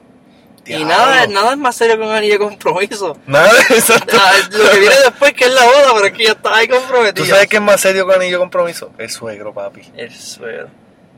Y 0.67 0.85
nada, 0.85 1.27
nada 1.29 1.53
es 1.53 1.57
más 1.59 1.77
serio 1.77 1.97
que 1.97 2.05
un 2.05 2.13
anillo 2.13 2.35
de 2.35 2.39
compromiso. 2.41 3.17
Nada 3.27 3.51
exacto. 3.71 4.19
Lo 4.51 4.71
que 4.71 4.81
viene 4.81 4.97
después 5.03 5.33
que 5.33 5.47
es 5.47 5.51
la 5.53 5.65
boda, 5.65 5.93
pero 5.95 6.07
es 6.07 6.13
que 6.13 6.25
ya 6.25 6.33
está 6.33 6.55
ahí 6.57 6.69
comprometido. 6.69 7.25
¿Tú 7.25 7.31
sabes 7.31 7.47
qué 7.47 7.57
es 7.57 7.63
más 7.63 7.81
serio 7.81 8.07
que 8.07 8.15
anillo 8.15 8.33
de 8.33 8.39
compromiso? 8.41 8.93
El 8.99 9.09
suegro, 9.09 9.55
papi. 9.55 9.81
El 9.97 10.15
suegro. 10.15 10.69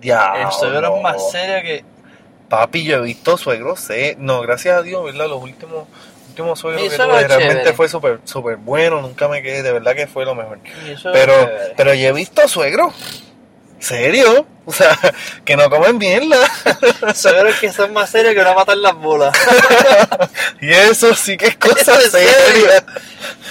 Diablo. 0.00 0.48
El 0.48 0.52
suegro 0.52 0.96
es 0.96 1.02
más 1.02 1.30
serio 1.30 1.62
que... 1.62 1.84
Papi, 2.48 2.84
yo 2.84 2.96
he 2.96 3.00
visto 3.02 3.36
suegros, 3.36 3.78
sé, 3.78 4.16
no, 4.18 4.40
gracias 4.40 4.76
a 4.76 4.82
Dios, 4.82 5.04
¿verdad? 5.04 5.28
Los 5.28 5.40
últimos, 5.40 5.86
últimos 6.30 6.58
suegros 6.58 6.82
Mi 6.82 6.88
que 6.88 6.96
suegro 6.96 7.14
tuve 7.14 7.28
realmente 7.28 7.54
chévere. 7.58 7.76
fue 7.76 7.88
súper, 7.88 8.20
súper 8.24 8.56
bueno, 8.56 9.00
nunca 9.00 9.28
me 9.28 9.40
quedé, 9.40 9.62
de 9.62 9.72
verdad 9.72 9.94
que 9.94 10.08
fue 10.08 10.24
lo 10.24 10.34
mejor. 10.34 10.58
Pero, 11.12 11.32
chévere. 11.32 11.74
pero 11.76 11.94
yo 11.94 12.08
he 12.08 12.12
visto 12.12 12.48
suegros. 12.48 12.92
¿Serio? 13.80 14.46
O 14.66 14.72
sea, 14.72 14.96
que 15.44 15.56
no 15.56 15.68
comen 15.70 15.98
mierda. 15.98 16.36
Suegros 17.14 17.58
que 17.58 17.72
son 17.72 17.92
más 17.92 18.10
serios 18.10 18.34
que 18.34 18.42
no 18.42 18.54
matan 18.54 18.82
las 18.82 18.94
bolas. 18.94 19.36
y 20.60 20.70
eso 20.70 21.14
sí 21.14 21.36
que 21.36 21.46
es 21.46 21.56
cosa 21.56 21.98
seria. 22.00 22.84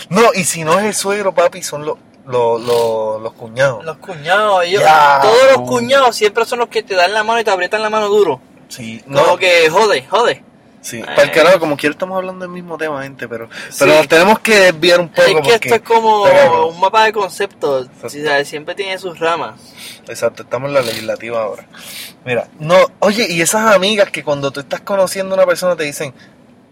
No, 0.09 0.31
y 0.33 0.43
si 0.43 0.63
no 0.63 0.79
es 0.79 0.85
el 0.85 0.93
suegro, 0.93 1.33
papi, 1.33 1.63
son 1.63 1.83
los, 1.83 1.97
los, 2.29 2.61
los, 2.61 3.21
los 3.21 3.33
cuñados. 3.33 3.83
Los 3.83 3.97
cuñados, 3.97 4.63
ellos, 4.63 4.81
Ya. 4.83 5.19
todos 5.21 5.57
los 5.57 5.67
cuñados 5.67 6.15
siempre 6.15 6.45
son 6.45 6.59
los 6.59 6.69
que 6.69 6.83
te 6.83 6.95
dan 6.95 7.13
la 7.13 7.23
mano 7.23 7.39
y 7.39 7.43
te 7.43 7.51
aprietan 7.51 7.81
la 7.81 7.89
mano 7.89 8.07
duro. 8.07 8.39
Sí, 8.67 9.01
Como 9.05 9.19
no, 9.21 9.37
que 9.37 9.67
jode, 9.69 10.05
jode. 10.07 10.43
sí. 10.81 10.97
Eh. 10.99 11.03
Para 11.05 11.23
el 11.23 11.31
carajo, 11.31 11.59
como 11.59 11.75
quiera 11.75 11.93
estamos 11.93 12.15
hablando 12.17 12.45
del 12.45 12.53
mismo 12.53 12.77
tema, 12.77 13.01
gente, 13.03 13.27
pero, 13.27 13.49
Sí. 13.69 13.77
pero 13.79 13.95
nos 13.95 14.07
tenemos 14.07 14.39
que 14.39 14.55
desviar 14.71 14.99
un 14.99 15.09
poco 15.09 15.21
es 15.21 15.27
que 15.27 15.33
porque... 15.33 15.53
esto 15.55 15.75
es 15.75 15.81
como 15.81 16.23
un 16.69 16.79
mapa 16.79 17.03
de 17.05 17.13
conceptos. 17.13 17.87
Sea, 18.07 18.45
siempre 18.45 18.75
tiene 18.75 18.97
sus 18.99 19.17
ramas. 19.19 19.59
Exacto, 20.07 20.43
estamos 20.43 20.67
en 20.69 20.75
la 20.75 20.81
legislativa 20.81 21.41
ahora. 21.41 21.65
Mira, 22.25 22.47
no, 22.59 22.75
oye, 22.99 23.25
y 23.29 23.41
esas 23.41 23.73
amigas 23.73 24.11
que 24.11 24.23
cuando 24.23 24.51
tú 24.51 24.59
estás 24.59 24.81
conociendo 24.81 25.33
a 25.33 25.37
una 25.39 25.47
persona 25.47 25.75
te 25.75 25.83
dicen, 25.83 26.13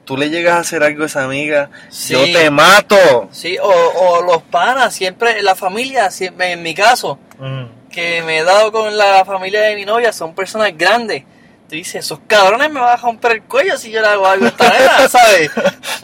tú 0.07 0.17
le 0.17 0.29
llegas 0.31 0.55
a 0.55 0.59
hacer 0.61 0.81
algo 0.83 1.03
a 1.03 1.05
esa 1.05 1.23
amiga, 1.25 1.69
Sí. 1.89 2.13
yo 2.13 2.23
te 2.23 2.49
mato. 2.49 3.29
Sí, 3.31 3.57
o, 3.59 3.67
o 3.69 4.23
los 4.23 4.41
panas, 4.43 4.95
siempre, 4.95 5.43
la 5.43 5.53
familia, 5.53 6.09
siempre, 6.09 6.53
en 6.53 6.63
mi 6.63 6.73
caso, 6.73 7.19
Mm, 7.39 7.65
que 7.91 8.23
me 8.23 8.39
he 8.39 8.43
dado 8.43 8.71
con 8.71 8.97
la 8.97 9.23
familia 9.23 9.61
de 9.61 9.75
mi 9.75 9.85
novia, 9.85 10.11
son 10.11 10.33
personas 10.33 10.71
grandes. 10.75 11.23
tú 11.69 11.75
dices, 11.75 12.05
esos 12.05 12.19
cabrones 12.27 12.71
me 12.71 12.79
van 12.79 12.93
a 12.93 12.95
romper 12.95 13.33
el 13.33 13.41
cuello 13.43 13.77
si 13.77 13.91
yo 13.91 13.99
le 14.01 14.07
hago 14.07 14.25
algo 14.25 14.45
a 14.45 14.47
esta 14.47 14.69
nena, 14.69 15.09
¿sabes? 15.09 15.51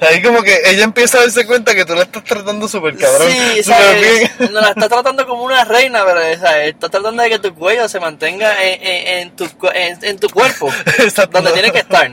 Ahí 0.01 0.21
como 0.21 0.43
que 0.43 0.59
ella 0.65 0.83
empieza 0.83 1.17
a 1.17 1.21
darse 1.21 1.45
cuenta 1.45 1.73
que 1.73 1.85
tú 1.85 1.95
la 1.95 2.01
estás 2.03 2.21
tratando 2.25 2.67
súper 2.67 2.97
cabrón. 2.97 3.29
Sí, 3.31 3.63
súper 3.63 3.77
¿sabes? 3.81 4.01
bien. 4.37 4.51
No 4.53 4.59
la 4.59 4.69
está 4.71 4.89
tratando 4.89 5.25
como 5.25 5.43
una 5.43 5.63
reina, 5.63 6.03
pero 6.05 6.19
¿sabes? 6.39 6.73
está 6.73 6.89
tratando 6.89 7.23
de 7.23 7.29
que 7.29 7.39
tu 7.39 7.55
cuello 7.55 7.87
se 7.87 7.99
mantenga 8.01 8.61
en, 8.61 8.83
en, 8.85 9.07
en 9.19 9.35
tu, 9.37 9.49
cu- 9.57 9.69
en, 9.73 9.97
en 10.03 10.19
tu 10.19 10.27
cuerpo, 10.29 10.69
Exacto. 10.99 11.31
donde 11.41 11.53
tiene 11.53 11.71
que 11.71 11.79
estar. 11.79 12.11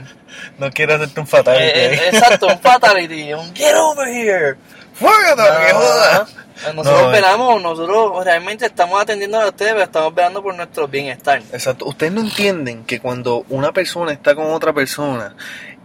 No 0.60 0.70
quiero 0.70 0.94
hacerte 0.94 1.18
un 1.18 1.26
fatal. 1.26 1.56
Eh, 1.56 1.94
eh, 1.94 2.00
exacto, 2.12 2.46
un 2.46 2.58
fatality, 2.62 3.32
un 3.32 3.54
get 3.54 3.74
over 3.74 4.06
here. 4.06 4.56
¡Fuégate, 4.92 5.42
que 5.66 5.72
joda! 5.72 6.26
Nosotros 6.74 7.02
No, 7.02 7.08
eh. 7.08 7.12
velamos, 7.12 7.62
nosotros 7.62 8.22
realmente 8.22 8.66
estamos 8.66 9.00
atendiendo 9.00 9.40
a 9.40 9.46
ustedes, 9.48 9.72
pero 9.72 9.84
estamos 9.84 10.14
velando 10.14 10.42
por 10.42 10.54
nuestro 10.54 10.86
bienestar. 10.86 11.40
Exacto. 11.52 11.86
Ustedes 11.86 12.12
no 12.12 12.20
entienden 12.20 12.84
que 12.84 13.00
cuando 13.00 13.46
una 13.48 13.72
persona 13.72 14.12
está 14.12 14.34
con 14.34 14.50
otra 14.52 14.74
persona 14.74 15.34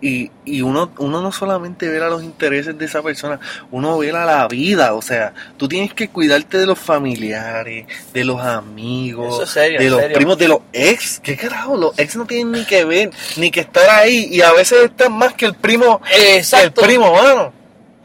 y, 0.02 0.30
y 0.44 0.62
uno, 0.62 0.92
uno 0.98 1.22
no 1.22 1.32
solamente 1.32 1.88
vela 1.90 2.10
los 2.10 2.22
intereses 2.24 2.78
de 2.78 2.86
esa 2.86 3.02
persona, 3.02 3.40
uno 3.72 3.98
vela 3.98 4.26
la 4.26 4.48
vida. 4.48 4.94
O 4.94 5.02
sea, 5.02 5.34
tú 5.58 5.68
tienes 5.68 5.94
que 5.94 6.10
cuidarte 6.10 6.58
de 6.58 6.66
los 6.66 6.78
familiares, 6.78 7.88
de 8.14 8.24
los 8.24 8.42
amigos, 8.42 9.34
Eso 9.34 9.44
es 9.44 9.50
serio, 9.50 9.80
de 9.80 9.90
los 9.90 10.02
serio. 10.02 10.16
primos, 10.18 10.38
de 10.38 10.48
los 10.50 10.60
ex. 10.74 11.20
¿Qué 11.22 11.36
carajo? 11.36 11.76
Los 11.78 11.98
ex 11.98 12.16
no 12.16 12.26
tienen 12.26 12.52
ni 12.52 12.66
que 12.66 12.86
ver, 12.86 13.12
ni 13.38 13.50
que 13.52 13.62
estar 13.62 13.90
ahí. 13.90 14.28
Y 14.32 14.42
a 14.42 14.52
veces 14.52 14.84
están 14.84 15.14
más 15.14 15.34
que 15.34 15.46
el 15.46 15.56
primo, 15.56 16.02
Exacto. 16.12 16.82
el 16.82 16.88
primo, 16.88 17.12
mano. 17.14 17.54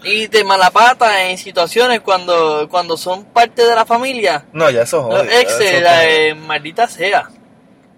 Y 0.03 0.29
de 0.29 0.45
mala 0.45 0.71
pata 0.71 1.29
en 1.29 1.37
situaciones 1.37 2.01
cuando, 2.01 2.67
cuando 2.71 2.97
son 2.97 3.25
parte 3.25 3.63
de 3.67 3.75
la 3.75 3.85
familia. 3.85 4.47
No, 4.55 4.71
ya 4.71 4.83
eso 4.83 5.07
Los 5.11 5.27
exes, 5.27 5.61
eso 5.73 5.81
la, 5.83 6.09
eh, 6.09 6.35
maldita 6.35 6.89
sea. 6.89 7.29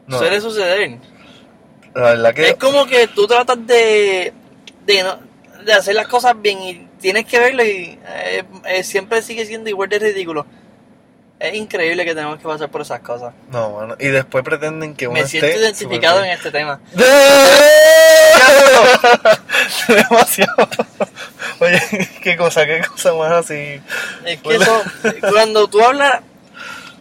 No, 0.08 0.18
Suele 0.18 0.40
suceder. 0.40 0.98
La 1.94 2.02
verdad 2.02 2.34
que... 2.34 2.48
Es 2.50 2.54
como 2.56 2.86
que 2.86 3.08
tú 3.08 3.26
tratas 3.26 3.58
de, 3.66 4.32
de, 4.86 5.02
no- 5.02 5.18
de 5.64 5.72
hacer 5.72 5.94
las 5.94 6.06
cosas 6.08 6.34
bien 6.40 6.60
y 6.62 6.86
tienes 7.00 7.24
que 7.26 7.38
verlo 7.38 7.64
y 7.64 7.98
eh, 8.06 8.44
eh, 8.66 8.84
siempre 8.84 9.22
sigue 9.22 9.46
siendo 9.46 9.70
igual 9.70 9.88
de 9.88 9.98
ridículo. 9.98 10.46
Es 11.38 11.54
increíble 11.54 12.04
que 12.04 12.14
tenemos 12.14 12.38
que 12.38 12.44
pasar 12.44 12.68
por 12.70 12.82
esas 12.82 13.00
cosas. 13.00 13.34
No, 13.50 13.70
mano. 13.70 13.96
Y 13.98 14.06
después 14.08 14.44
pretenden 14.44 14.94
que 14.94 15.08
uno 15.08 15.18
Me 15.20 15.26
siento 15.26 15.46
esté 15.48 15.60
identificado 15.60 16.22
en 16.22 16.30
este 16.30 16.50
tema. 16.52 16.80
Demasiado. 19.88 20.68
Oye, 21.58 21.80
qué 22.22 22.36
cosa, 22.36 22.64
qué 22.66 22.80
cosa 22.86 23.12
más 23.14 23.32
así. 23.32 23.80
Es 24.24 24.40
que 24.40 24.54
eso, 24.56 24.82
cuando 25.30 25.68
tú 25.68 25.80
hablas, 25.82 26.20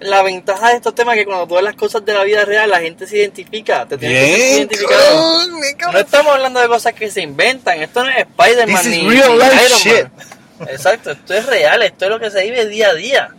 la 0.01 0.23
ventaja 0.23 0.69
de 0.69 0.75
estos 0.75 0.93
temas 0.95 1.15
es 1.15 1.21
que 1.21 1.25
cuando 1.25 1.47
tú 1.47 1.57
hablas 1.57 1.75
cosas 1.75 2.03
de 2.03 2.13
la 2.13 2.23
vida 2.23 2.43
real, 2.45 2.69
la 2.69 2.79
gente 2.79 3.07
se 3.07 3.17
identifica, 3.17 3.85
te 3.85 3.97
tienes 3.97 4.19
que 4.19 4.25
sentir 4.25 4.45
Bien, 4.47 4.57
identificado. 4.57 5.01
cabrón, 5.05 5.61
bien, 5.61 5.77
No 5.91 5.99
estamos 5.99 6.33
hablando 6.33 6.59
de 6.59 6.67
cosas 6.67 6.93
que 6.93 7.09
se 7.11 7.21
inventan, 7.21 7.81
esto 7.81 8.03
no 8.03 8.09
es 8.09 8.17
Spider-Man 8.17 8.89
ni, 8.89 9.01
ni 9.03 9.15
Iron 9.15 9.39
shit. 9.79 10.03
Man. 10.03 10.67
Exacto, 10.69 11.11
esto 11.11 11.33
es 11.33 11.45
real, 11.45 11.81
esto 11.81 12.05
es 12.05 12.11
lo 12.11 12.19
que 12.19 12.29
se 12.29 12.43
vive 12.43 12.65
día 12.67 12.89
a 12.89 12.93
día. 12.93 13.31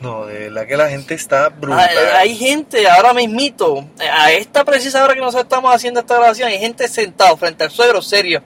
No, 0.00 0.26
de 0.26 0.50
verdad 0.50 0.66
que 0.66 0.76
la 0.76 0.88
gente 0.90 1.14
está 1.14 1.48
brutal. 1.48 1.88
Hay 2.16 2.36
gente 2.36 2.86
ahora 2.88 3.14
mismito, 3.14 3.88
a 4.12 4.32
esta 4.32 4.64
precisa 4.64 5.02
hora 5.02 5.14
que 5.14 5.20
nosotros 5.20 5.44
estamos 5.44 5.74
haciendo 5.74 6.00
esta 6.00 6.16
grabación, 6.16 6.48
hay 6.48 6.58
gente 6.58 6.86
sentado 6.88 7.36
frente 7.38 7.64
al 7.64 7.70
suegro 7.70 8.02
serio. 8.02 8.42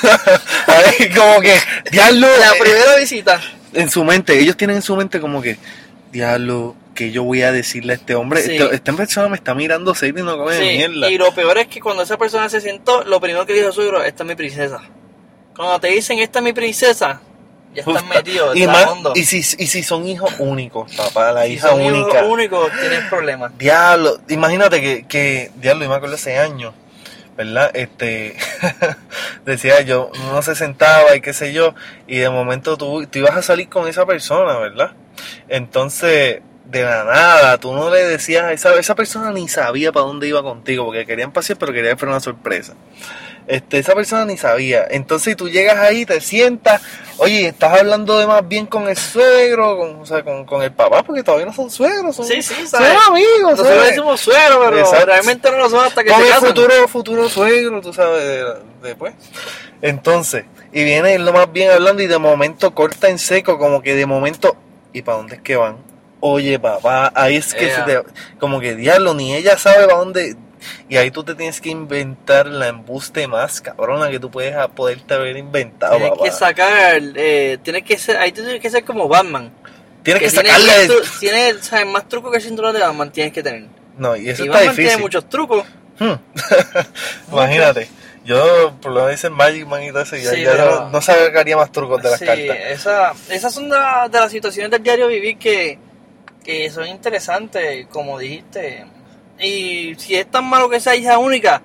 Como 1.16 1.40
que, 1.40 1.58
diablo, 1.90 2.28
La 2.38 2.50
eh, 2.50 2.58
primera 2.60 2.94
visita. 2.96 3.40
en 3.72 3.90
su 3.90 4.04
mente, 4.04 4.38
ellos 4.38 4.56
tienen 4.56 4.76
en 4.76 4.82
su 4.82 4.94
mente 4.94 5.20
como 5.20 5.42
que, 5.42 5.56
diablo, 6.12 6.74
que 6.94 7.12
yo 7.12 7.22
voy 7.22 7.42
a 7.42 7.52
decirle 7.52 7.92
a 7.94 7.96
este 7.96 8.14
hombre, 8.14 8.42
Sí. 8.42 8.56
este- 8.56 8.74
esta 8.74 8.92
persona 8.92 9.28
me 9.28 9.36
está 9.36 9.54
mirando 9.54 9.94
serio 9.94 10.22
y 10.22 10.26
no 10.26 10.36
come 10.36 10.56
Sí, 10.56 10.76
mierda. 10.76 11.10
y 11.10 11.16
lo 11.18 11.32
peor 11.34 11.58
es 11.58 11.66
que 11.68 11.80
cuando 11.80 12.02
esa 12.02 12.18
persona 12.18 12.48
se 12.48 12.60
sentó, 12.60 13.04
lo 13.04 13.20
primero 13.20 13.46
que 13.46 13.54
dijo 13.54 13.72
suegro, 13.72 14.02
esta 14.02 14.22
es 14.24 14.28
mi 14.28 14.34
princesa. 14.34 14.80
Cuando 15.56 15.78
te 15.80 15.88
dicen, 15.88 16.18
esta 16.18 16.38
es 16.40 16.44
mi 16.44 16.52
princesa, 16.52 17.20
ya 17.74 17.80
están 17.82 17.94
Justa- 17.94 18.14
metidos, 18.14 18.56
y, 18.56 18.66
más, 18.66 18.86
y, 19.14 19.24
si, 19.24 19.38
y 19.38 19.66
si 19.66 19.82
son 19.82 20.06
hijos 20.06 20.34
únicos, 20.38 20.92
papá, 20.96 21.32
la 21.32 21.44
Si 21.44 21.52
hija 21.52 21.68
son 21.68 21.80
hijos 21.82 21.92
única. 22.04 22.24
únicos, 22.24 22.70
tienes 22.80 23.00
problemas. 23.08 23.56
Diablo, 23.56 24.18
imagínate 24.28 24.80
que, 24.80 25.06
que 25.06 25.50
diablo, 25.56 25.84
yo 25.84 25.90
me 25.90 25.96
acuerdo 25.96 26.16
hace 26.16 26.38
años, 26.38 26.74
¿verdad? 27.36 27.70
Este, 27.74 28.36
decía 29.44 29.80
yo, 29.82 30.10
uno 30.28 30.42
se 30.42 30.54
sentaba 30.54 31.14
y 31.16 31.20
qué 31.20 31.32
sé 31.32 31.52
yo, 31.52 31.74
y 32.06 32.16
de 32.18 32.30
momento 32.30 32.76
tú, 32.76 33.06
tú 33.06 33.18
ibas 33.20 33.36
a 33.36 33.42
salir 33.42 33.68
con 33.68 33.88
esa 33.88 34.04
persona, 34.06 34.56
¿verdad? 34.58 34.92
Entonces, 35.48 36.40
de 36.64 36.82
la 36.82 37.04
nada, 37.04 37.58
tú 37.58 37.72
no 37.74 37.90
le 37.90 38.04
decías 38.04 38.44
a 38.44 38.52
esa, 38.52 38.74
esa 38.78 38.94
persona 38.94 39.32
ni 39.32 39.48
sabía 39.48 39.92
para 39.92 40.06
dónde 40.06 40.28
iba 40.28 40.42
contigo, 40.42 40.84
porque 40.86 41.04
querían 41.06 41.32
pasear, 41.32 41.58
pero 41.58 41.72
quería 41.72 41.90
que 41.90 41.96
fuera 41.96 42.12
una 42.12 42.20
sorpresa. 42.20 42.74
Este, 43.46 43.78
esa 43.78 43.94
persona 43.94 44.24
ni 44.26 44.36
sabía. 44.36 44.86
Entonces 44.88 45.34
tú 45.36 45.48
llegas 45.48 45.78
ahí, 45.78 46.06
te 46.06 46.20
sientas, 46.20 46.80
oye, 47.16 47.48
estás 47.48 47.80
hablando 47.80 48.16
de 48.16 48.26
más 48.28 48.46
bien 48.46 48.66
con 48.66 48.86
el 48.88 48.96
suegro, 48.96 49.76
con, 49.76 49.96
o 50.02 50.06
sea, 50.06 50.22
con, 50.22 50.44
con 50.44 50.62
el 50.62 50.70
papá, 50.70 51.02
porque 51.02 51.24
todavía 51.24 51.46
no 51.46 51.52
son 51.52 51.68
suegros, 51.68 52.14
son, 52.14 52.26
Sí, 52.26 52.40
sí, 52.42 52.54
son 52.68 52.84
amigos. 52.84 53.40
Nosotros 53.52 53.66
¿sabes? 53.74 53.88
decimos 53.88 54.20
suegro, 54.20 54.60
pero 54.66 54.78
Exacto. 54.78 55.06
realmente 55.06 55.50
no 55.50 55.56
lo 55.56 55.70
son 55.70 55.84
hasta 55.84 56.04
que 56.04 56.10
Con 56.10 56.20
se 56.20 56.26
el 56.28 56.32
casan. 56.34 56.48
futuro, 56.50 56.88
futuro 56.88 57.28
suegro, 57.28 57.80
tú 57.80 57.92
sabes, 57.92 58.22
de- 58.24 58.54
después. 58.82 59.14
Entonces, 59.82 60.44
y 60.72 60.84
viene 60.84 61.14
él 61.14 61.24
lo 61.24 61.32
más 61.32 61.50
bien 61.50 61.72
hablando 61.72 62.02
y 62.02 62.06
de 62.06 62.18
momento 62.18 62.72
corta 62.74 63.08
en 63.08 63.18
seco, 63.18 63.58
como 63.58 63.82
que 63.82 63.96
de 63.96 64.06
momento, 64.06 64.54
¿y 64.92 65.02
para 65.02 65.18
dónde 65.18 65.36
es 65.36 65.42
que 65.42 65.56
van? 65.56 65.76
Oye, 66.20 66.58
papá, 66.58 67.10
ahí 67.14 67.36
es 67.36 67.54
que 67.54 67.70
se 67.70 67.80
te, 67.82 68.02
como 68.38 68.60
que 68.60 68.74
diablo, 68.74 69.14
ni 69.14 69.34
ella 69.34 69.56
sabe 69.56 69.86
para 69.86 69.98
dónde, 69.98 70.36
y 70.88 70.96
ahí 70.98 71.10
tú 71.10 71.24
te 71.24 71.34
tienes 71.34 71.60
que 71.62 71.70
inventar 71.70 72.46
la 72.46 72.68
embuste 72.68 73.26
más 73.26 73.60
cabrona 73.62 74.10
que 74.10 74.20
tú 74.20 74.30
puedes 74.30 74.54
a- 74.54 74.68
poderte 74.68 75.14
haber 75.14 75.36
inventado, 75.38 75.92
Tienes 75.96 76.10
papá. 76.10 76.24
que 76.24 76.30
sacar, 76.32 77.00
eh, 77.16 77.58
tienes 77.62 77.84
que 77.84 77.96
ser, 77.96 78.18
ahí 78.18 78.32
tú 78.32 78.42
tienes 78.42 78.60
que 78.60 78.68
ser 78.70 78.84
como 78.84 79.08
Batman. 79.08 79.50
tienes 80.02 80.22
que, 80.22 80.28
tiene 80.30 80.48
sacarle, 80.50 80.88
más 80.88 80.96
tru- 80.96 81.18
tiene, 81.20 81.54
¿sabes? 81.62 81.86
más 81.86 82.08
trucos 82.08 82.30
que 82.32 82.36
el 82.38 82.42
cinturón 82.42 82.74
de 82.74 82.80
Batman 82.80 83.10
tienes 83.12 83.32
que 83.32 83.42
tener. 83.42 83.64
no, 83.96 84.14
y 84.16 84.28
eso 84.28 84.44
y 84.44 84.46
está 84.48 84.58
Batman 84.58 84.76
tiene 84.76 84.96
muchos 84.98 85.26
trucos. 85.28 85.64
Hmm. 85.98 86.14
Imagínate. 87.32 87.88
Yo, 88.24 88.72
por 88.82 88.92
lo 88.92 89.06
que 89.06 89.12
dicen 89.12 89.32
Magic 89.32 89.66
Man 89.66 89.82
y 89.82 89.88
todo 89.90 90.02
eso, 90.02 90.16
ya, 90.16 90.30
Sí, 90.30 90.42
ya 90.42 90.50
pero- 90.52 90.80
no, 90.82 90.90
no 90.90 91.00
sacaría 91.00 91.56
más 91.56 91.72
trucos 91.72 92.02
de 92.02 92.10
las 92.10 92.18
Sí, 92.18 92.26
cartas. 92.26 92.56
esa, 92.68 93.12
esas 93.30 93.52
son 93.54 93.64
de, 93.70 93.76
la- 93.76 94.08
de 94.10 94.20
las 94.20 94.30
situaciones 94.30 94.70
del 94.70 94.82
diario 94.82 95.06
vivir 95.06 95.38
que, 95.38 95.78
que 96.44 96.70
son 96.70 96.86
interesantes, 96.86 97.86
como 97.90 98.18
dijiste. 98.18 98.84
Y 99.38 99.94
si 99.98 100.16
es 100.16 100.30
tan 100.30 100.44
malo 100.44 100.68
que 100.68 100.80
sea 100.80 100.94
hija 100.96 101.16
única, 101.18 101.62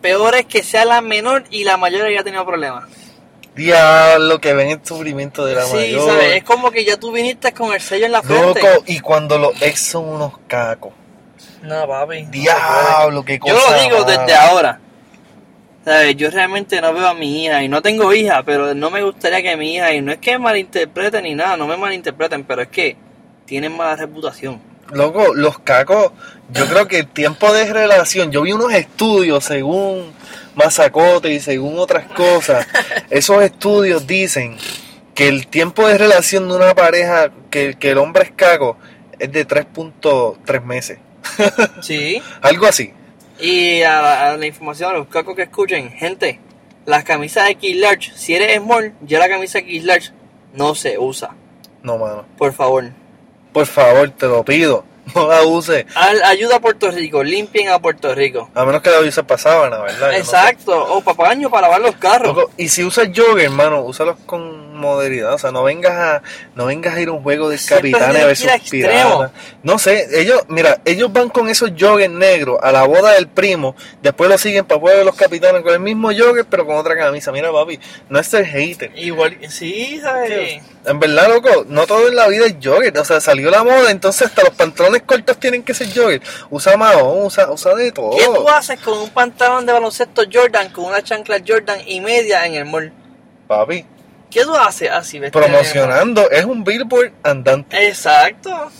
peor 0.00 0.34
es 0.34 0.46
que 0.46 0.62
sea 0.62 0.86
la 0.86 1.02
menor 1.02 1.44
y 1.50 1.64
la 1.64 1.76
mayor 1.76 2.06
haya 2.06 2.24
tenido 2.24 2.46
problemas. 2.46 2.84
Diablo, 3.54 4.40
que 4.40 4.54
ven 4.54 4.70
el 4.70 4.80
sufrimiento 4.84 5.44
de 5.44 5.56
la 5.56 5.64
Sí, 5.64 5.74
mayor. 5.74 6.08
¿sabes? 6.10 6.36
Es 6.36 6.44
como 6.44 6.70
que 6.70 6.84
ya 6.84 6.96
tú 6.96 7.10
viniste 7.12 7.52
con 7.52 7.72
el 7.74 7.80
sello 7.80 8.06
en 8.06 8.12
la 8.12 8.22
frente. 8.22 8.62
Loco, 8.62 8.84
y 8.86 9.00
cuando 9.00 9.36
los 9.36 9.60
ex 9.60 9.80
son 9.90 10.08
unos 10.08 10.34
cacos. 10.46 10.92
No, 11.62 11.86
papi. 11.88 12.22
no 12.22 12.30
Diablo, 12.30 13.24
qué 13.24 13.38
puede. 13.38 13.52
cosa. 13.54 13.66
Yo 13.66 13.72
lo 13.72 13.82
digo 13.82 13.98
mala. 14.06 14.18
desde 14.24 14.34
ahora. 14.38 14.80
¿Sabes? 15.88 16.16
Yo 16.16 16.30
realmente 16.30 16.82
no 16.82 16.92
veo 16.92 17.06
a 17.06 17.14
mi 17.14 17.44
hija 17.44 17.62
y 17.62 17.68
no 17.68 17.80
tengo 17.80 18.12
hija, 18.12 18.42
pero 18.42 18.74
no 18.74 18.90
me 18.90 19.02
gustaría 19.02 19.40
que 19.40 19.56
mi 19.56 19.76
hija, 19.76 19.94
y 19.94 20.02
no 20.02 20.12
es 20.12 20.18
que 20.18 20.38
malinterpreten 20.38 21.24
ni 21.24 21.34
nada, 21.34 21.56
no 21.56 21.66
me 21.66 21.78
malinterpreten, 21.78 22.44
pero 22.44 22.60
es 22.60 22.68
que 22.68 22.94
tienen 23.46 23.74
mala 23.74 23.96
reputación. 23.96 24.60
Loco, 24.92 25.34
los 25.34 25.58
cacos, 25.60 26.12
yo 26.52 26.66
creo 26.66 26.86
que 26.86 26.98
el 26.98 27.06
tiempo 27.06 27.50
de 27.54 27.72
relación, 27.72 28.30
yo 28.30 28.42
vi 28.42 28.52
unos 28.52 28.74
estudios 28.74 29.42
según 29.44 30.12
Mazacote 30.54 31.32
y 31.32 31.40
según 31.40 31.78
otras 31.78 32.04
cosas, 32.08 32.66
esos 33.08 33.42
estudios 33.42 34.06
dicen 34.06 34.58
que 35.14 35.28
el 35.28 35.46
tiempo 35.46 35.88
de 35.88 35.96
relación 35.96 36.48
de 36.48 36.56
una 36.56 36.74
pareja, 36.74 37.30
que, 37.48 37.76
que 37.78 37.92
el 37.92 37.96
hombre 37.96 38.24
es 38.24 38.32
caco, 38.32 38.76
es 39.18 39.32
de 39.32 39.48
3.3 39.48 40.62
meses. 40.64 40.98
Sí. 41.80 42.20
Algo 42.42 42.66
así. 42.66 42.92
Y 43.40 43.82
a 43.82 44.00
la, 44.02 44.30
a 44.32 44.36
la 44.36 44.46
información, 44.46 44.90
a 44.90 44.98
los 44.98 45.08
cacos 45.08 45.36
que 45.36 45.42
escuchen, 45.42 45.90
gente, 45.92 46.40
las 46.86 47.04
camisas 47.04 47.50
X 47.50 47.76
large, 47.76 48.12
si 48.16 48.34
eres 48.34 48.58
small, 48.58 48.94
ya 49.02 49.18
la 49.18 49.28
camisa 49.28 49.58
X 49.58 49.84
large 49.84 50.10
no 50.54 50.74
se 50.74 50.98
usa. 50.98 51.30
No, 51.82 51.98
mano. 51.98 52.24
Por 52.36 52.52
favor. 52.52 52.90
Por 53.52 53.66
favor, 53.66 54.10
te 54.10 54.26
lo 54.26 54.44
pido. 54.44 54.84
No 55.14 55.26
la 55.26 55.42
uses. 55.42 55.86
Al- 55.94 56.22
ayuda 56.24 56.56
a 56.56 56.60
Puerto 56.60 56.90
Rico, 56.90 57.22
limpien 57.24 57.70
a 57.70 57.78
Puerto 57.78 58.14
Rico. 58.14 58.50
A 58.54 58.66
menos 58.66 58.82
que 58.82 58.90
la 58.90 59.00
uses 59.00 59.24
para 59.24 59.38
sábana, 59.38 59.78
¿verdad? 59.78 59.98
Yo 60.00 60.06
no 60.06 60.12
sé. 60.12 60.18
Exacto, 60.18 60.94
o 60.96 61.00
papaño 61.00 61.48
para 61.48 61.62
lavar 61.68 61.80
los 61.80 61.96
carros. 61.96 62.36
Loco, 62.36 62.50
y 62.58 62.68
si 62.68 62.84
usas 62.84 63.08
jogger, 63.16 63.46
hermano, 63.46 63.80
úsalos 63.80 64.16
con 64.26 64.57
modernidad. 64.78 65.34
O 65.34 65.38
sea, 65.38 65.50
no 65.50 65.62
vengas 65.62 65.92
a, 65.92 66.22
no 66.54 66.66
vengas 66.66 66.94
a 66.94 67.00
ir 67.00 67.08
a 67.08 67.12
un 67.12 67.22
juego 67.22 67.48
de 67.48 67.58
Siempre 67.58 67.92
capitanes 67.92 68.24
versus 68.24 68.70
piratas. 68.70 69.30
No 69.62 69.78
sé, 69.78 70.08
ellos, 70.20 70.42
mira, 70.48 70.80
ellos 70.84 71.12
van 71.12 71.28
con 71.28 71.48
esos 71.48 71.72
joggers 71.78 72.12
negros 72.12 72.58
a 72.62 72.72
la 72.72 72.84
boda 72.84 73.12
del 73.12 73.28
primo, 73.28 73.76
después 74.02 74.30
lo 74.30 74.38
siguen 74.38 74.64
para 74.64 74.78
de 74.96 75.04
los 75.04 75.14
capitanes 75.14 75.62
con 75.62 75.72
el 75.72 75.80
mismo 75.80 76.08
jogger, 76.08 76.44
pero 76.46 76.66
con 76.66 76.76
otra 76.76 76.96
camisa. 76.96 77.32
Mira, 77.32 77.52
papi, 77.52 77.78
no 78.08 78.18
es 78.18 78.26
ser 78.26 78.46
hater. 78.46 78.90
Igual, 78.96 79.38
sí, 79.48 80.00
¿sabes? 80.00 80.62
En 80.84 80.98
verdad, 80.98 81.28
loco, 81.28 81.64
no 81.68 81.86
todo 81.86 82.08
en 82.08 82.16
la 82.16 82.28
vida 82.28 82.46
es 82.46 82.56
jogger. 82.62 82.96
O 82.98 83.04
sea, 83.04 83.20
salió 83.20 83.50
la 83.50 83.64
moda, 83.64 83.90
entonces 83.90 84.28
hasta 84.28 84.44
los 84.44 84.54
pantalones 84.54 85.02
cortos 85.02 85.38
tienen 85.38 85.62
que 85.62 85.74
ser 85.74 85.88
jogger. 85.94 86.22
Usa 86.50 86.76
mahón, 86.76 87.26
usa, 87.26 87.50
usa 87.50 87.74
de 87.74 87.92
todo. 87.92 88.16
¿Qué 88.16 88.24
tú 88.24 88.48
haces 88.48 88.80
con 88.80 88.98
un 88.98 89.10
pantalón 89.10 89.66
de 89.66 89.72
baloncesto 89.72 90.22
Jordan, 90.32 90.70
con 90.70 90.84
una 90.84 91.02
chancla 91.02 91.40
Jordan 91.46 91.80
y 91.86 92.00
media 92.00 92.46
en 92.46 92.54
el 92.54 92.64
mall? 92.64 92.92
Papi, 93.46 93.84
¿Qué 94.30 94.44
tú 94.44 94.54
haces 94.54 94.90
así 94.90 95.18
vestido 95.18 95.42
promocionando, 95.44 96.30
es 96.30 96.44
un 96.44 96.62
billboard 96.64 97.12
andante. 97.22 97.88
Exacto. 97.88 98.70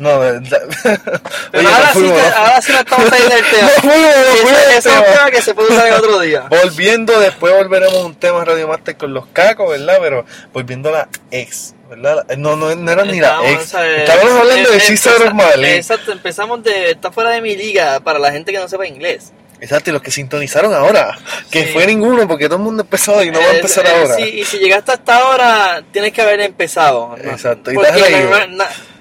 No, 0.00 0.20
de 0.20 0.32
verdad. 0.38 0.60
Pero 1.50 1.66
Oye, 1.68 1.74
ahora, 1.74 1.92
sí, 1.92 1.98
te- 2.00 2.06
¿no? 2.06 2.36
ahora 2.36 2.60
sí 2.62 2.72
no 2.72 2.78
estamos 2.78 3.08
saliendo 3.10 3.34
del 3.34 3.44
tema. 3.46 3.62
Nos 3.66 3.74
fuimos, 3.80 4.58
Ese- 4.68 4.76
es 4.78 4.86
un 4.86 5.04
tema. 5.04 5.30
que 5.32 5.42
se 5.42 5.54
puede 5.54 5.68
usar 5.74 5.86
en 5.88 5.94
otro 5.94 6.20
día. 6.20 6.40
Volviendo, 6.50 7.18
después 7.20 7.52
volveremos 7.52 7.94
a 7.96 8.06
un 8.06 8.14
tema 8.14 8.44
Radio 8.44 8.68
Master 8.68 8.96
con 8.96 9.12
los 9.12 9.26
cacos, 9.26 9.70
¿verdad? 9.70 9.98
Pero 10.00 10.24
volviendo 10.52 10.90
a 10.90 10.92
la 10.92 11.08
ex, 11.32 11.74
¿verdad? 11.90 12.24
No, 12.36 12.54
no, 12.54 12.74
no 12.76 12.92
era 12.92 13.04
ni 13.04 13.18
la 13.20 13.40
ex. 13.50 13.70
¿sabes? 13.70 14.02
Estábamos 14.08 14.40
hablando 14.40 14.70
de 14.70 14.76
Eh, 14.76 14.80
César 14.80 15.34
Malik. 15.34 15.64
Exacto, 15.70 16.12
empezamos 16.12 16.62
de. 16.62 16.92
Está 16.92 17.10
fuera 17.10 17.30
de 17.30 17.40
mi 17.40 17.56
liga 17.56 17.98
para 17.98 18.20
la 18.20 18.30
gente 18.30 18.52
que 18.52 18.58
no 18.58 18.68
sepa 18.68 18.86
inglés. 18.86 19.32
Exacto, 19.60 19.90
y 19.90 19.92
los 19.92 20.02
que 20.02 20.10
sintonizaron 20.10 20.72
ahora. 20.72 21.18
Que 21.50 21.66
Sí. 21.66 21.72
fue 21.72 21.86
ninguno, 21.86 22.28
porque 22.28 22.46
todo 22.46 22.58
el 22.58 22.62
mundo 22.64 22.82
empezó 22.82 23.22
y 23.24 23.30
no 23.30 23.38
va 23.40 23.44
a 23.46 23.52
Eh, 23.52 23.56
empezar 23.56 23.84
eh, 23.86 23.90
ahora. 23.90 24.14
Sí, 24.14 24.22
y 24.22 24.44
si 24.44 24.58
llegaste 24.58 24.92
hasta 24.92 25.16
ahora, 25.18 25.82
tienes 25.92 26.12
que 26.12 26.22
haber 26.22 26.40
empezado. 26.40 27.16
¿no? 27.16 27.30
Exacto, 27.30 27.72
y 27.72 27.76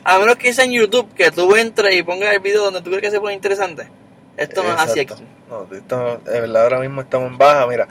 a 0.09 0.19
menos 0.19 0.37
que 0.37 0.53
sea 0.53 0.63
en 0.65 0.71
YouTube, 0.71 1.13
que 1.15 1.31
tú 1.31 1.53
entres 1.55 1.93
y 1.95 2.01
pongas 2.01 2.33
el 2.33 2.39
video 2.39 2.63
donde 2.63 2.81
tú 2.81 2.89
crees 2.89 3.01
que 3.01 3.11
se 3.11 3.19
pone 3.19 3.33
interesante. 3.33 3.87
Esto 4.37 4.63
no 4.63 4.73
es 4.73 4.79
así 4.79 5.01
aquí. 5.01 5.15
No, 5.49 5.67
esto, 5.75 6.21
de 6.25 6.41
verdad, 6.41 6.63
ahora 6.63 6.79
mismo 6.79 7.01
estamos 7.01 7.29
en 7.29 7.37
baja, 7.37 7.67
mira. 7.67 7.87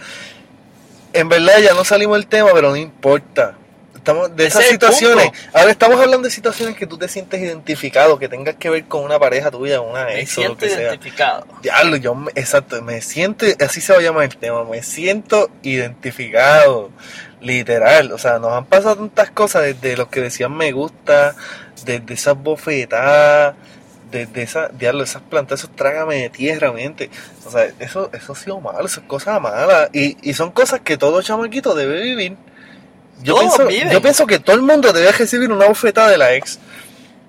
En 1.12 1.28
verdad 1.28 1.58
ya 1.60 1.74
no 1.74 1.84
salimos 1.84 2.16
del 2.18 2.26
tema, 2.26 2.50
pero 2.54 2.70
no 2.70 2.76
importa. 2.76 3.56
Estamos 4.06 4.36
de 4.36 4.46
esas 4.46 4.62
situaciones. 4.70 5.30
Ahora 5.52 5.70
estamos 5.72 6.00
hablando 6.00 6.28
de 6.28 6.30
situaciones 6.32 6.76
que 6.76 6.86
tú 6.86 6.96
te 6.96 7.08
sientes 7.08 7.40
identificado, 7.40 8.20
que 8.20 8.28
tengas 8.28 8.54
que 8.54 8.70
ver 8.70 8.84
con 8.84 9.02
una 9.02 9.18
pareja 9.18 9.50
tuya, 9.50 9.80
una 9.80 10.12
ex 10.12 10.38
o 10.38 10.42
lo 10.42 10.56
que 10.56 10.68
sea. 10.76 10.82
identificado. 10.90 11.44
Diablo, 11.60 11.96
yo 11.96 12.14
me- 12.14 12.30
exacto, 12.36 12.80
me 12.82 13.00
siento, 13.02 13.46
así 13.58 13.80
se 13.80 13.92
va 13.92 13.98
a 13.98 14.02
llamar 14.02 14.22
el 14.22 14.36
tema, 14.36 14.62
me 14.62 14.80
siento 14.84 15.50
identificado, 15.64 16.90
literal, 17.40 18.12
o 18.12 18.18
sea, 18.18 18.38
nos 18.38 18.52
han 18.52 18.66
pasado 18.66 18.94
tantas 18.94 19.32
cosas 19.32 19.62
desde 19.64 19.96
los 19.96 20.06
que 20.06 20.20
decían 20.20 20.56
me 20.56 20.70
gusta, 20.70 21.34
desde 21.84 22.14
esas 22.14 22.36
bofetadas, 22.40 23.56
desde 24.12 24.42
esa, 24.42 24.68
diablo, 24.68 25.02
esas 25.02 25.22
plantas, 25.22 25.58
esos 25.60 25.74
trágame 25.74 26.14
de 26.22 26.30
tierra, 26.30 26.70
mente, 26.70 27.10
o 27.44 27.50
sea, 27.50 27.66
eso, 27.80 28.08
eso 28.12 28.32
ha 28.34 28.36
sido 28.36 28.60
malo, 28.60 28.86
eso 28.86 29.00
es 29.00 29.06
cosa 29.06 29.40
mala, 29.40 29.88
y, 29.92 30.16
y 30.22 30.34
son 30.34 30.52
cosas 30.52 30.78
que 30.80 30.96
todo 30.96 31.22
chamaquito 31.22 31.74
debe 31.74 32.00
vivir. 32.02 32.36
Yo 33.22 33.34
Todos 33.34 33.56
pienso, 33.56 33.66
viven. 33.66 33.90
yo 33.90 34.02
pienso 34.02 34.26
que 34.26 34.38
todo 34.38 34.56
el 34.56 34.62
mundo 34.62 34.92
debe 34.92 35.10
recibir 35.12 35.50
una 35.50 35.66
bofetada 35.66 36.08
de 36.10 36.18
la 36.18 36.34
ex 36.34 36.58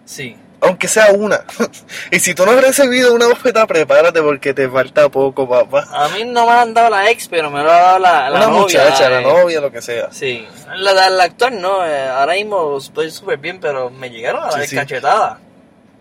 Sí. 0.05 0.35
aunque 0.61 0.87
sea 0.87 1.11
una. 1.11 1.41
y 2.11 2.19
si 2.19 2.33
tú 2.33 2.45
no 2.45 2.51
has 2.51 2.61
recibido 2.61 3.13
una 3.13 3.27
bofetada, 3.27 3.65
prepárate 3.67 4.21
porque 4.21 4.53
te 4.53 4.67
falta 4.69 5.07
poco, 5.09 5.47
papá. 5.47 5.87
A 5.91 6.07
mí 6.09 6.23
no 6.25 6.45
me 6.45 6.51
han 6.51 6.73
dado 6.73 6.89
la 6.89 7.09
ex, 7.09 7.27
pero 7.27 7.49
me 7.49 7.61
lo 7.63 7.71
ha 7.71 7.79
dado 7.81 7.99
la, 7.99 8.29
la 8.29 8.37
una 8.37 8.47
novia. 8.47 8.59
muchacha, 8.61 9.09
la 9.09 9.21
eh. 9.21 9.23
novia, 9.23 9.61
lo 9.61 9.71
que 9.71 9.81
sea. 9.81 10.09
Sí. 10.11 10.47
La, 10.75 10.93
la, 10.93 11.09
la 11.09 11.23
actual 11.25 11.59
no, 11.61 11.85
eh, 11.85 12.07
ahora 12.09 12.33
mismo 12.33 12.77
estoy 12.77 13.11
súper 13.11 13.37
bien, 13.37 13.59
pero 13.59 13.89
me 13.89 14.09
llegaron 14.09 14.43
a 14.43 14.51
Sí, 14.51 14.57
dar 14.59 14.67
sí. 14.67 14.75
cachetada. 14.75 15.39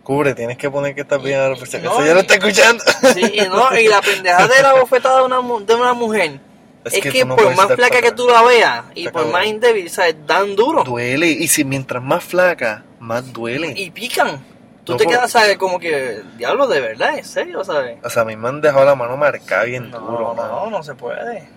Cubre, 0.02 0.34
tienes 0.34 0.56
que 0.56 0.70
poner 0.70 0.94
que 0.94 1.00
estás 1.00 1.20
bien 1.20 1.40
ahora, 1.40 1.56
por 1.56 1.66
si 1.66 1.76
acaso 1.78 1.98
No, 1.98 2.06
ya 2.06 2.14
lo 2.14 2.20
está 2.20 2.34
escuchando. 2.34 2.84
Sí, 3.12 3.22
y, 3.34 3.40
no, 3.48 3.76
y 3.76 3.88
la 3.88 4.00
pendejada 4.00 4.46
de 4.46 4.62
la 4.62 4.74
bofetada 4.74 5.18
de 5.18 5.24
una, 5.24 5.36
de 5.64 5.74
una 5.74 5.92
mujer 5.94 6.38
es, 6.86 6.94
Es 6.94 7.12
que, 7.12 7.24
no 7.24 7.36
por 7.36 7.54
más 7.56 7.72
flaca 7.74 8.00
que 8.00 8.12
tú 8.12 8.26
la 8.28 8.42
veas 8.42 8.84
y 8.94 9.08
por 9.08 9.26
más 9.28 9.44
débil, 9.60 9.90
¿sabes? 9.90 10.16
Dan 10.26 10.56
duro 10.56 10.84
duele, 10.84 11.28
y 11.28 11.48
si 11.48 11.64
mientras 11.64 12.02
más 12.02 12.24
flaca, 12.24 12.84
más 13.00 13.32
duele. 13.32 13.74
y 13.76 13.90
pican. 13.90 14.44
Tú 14.84 14.92
No 14.92 14.98
te 14.98 15.06
quedas, 15.06 15.32
¿sabes? 15.32 15.56
Como 15.58 15.80
que, 15.80 16.22
diablo, 16.38 16.68
de 16.68 16.80
verdad, 16.80 17.18
en 17.18 17.24
serio, 17.24 17.64
¿sabes? 17.64 17.98
O 18.04 18.08
sea, 18.08 18.22
a 18.22 18.24
mí 18.24 18.36
me 18.36 18.48
han 18.48 18.60
dejado 18.60 18.84
la 18.84 18.94
mano 18.94 19.16
marcada 19.16 19.64
bien 19.64 19.90
No, 19.90 19.98
duro, 19.98 20.28
no, 20.28 20.34
mano. 20.34 20.70
no, 20.70 20.82
se 20.84 20.94
puede. 20.94 21.48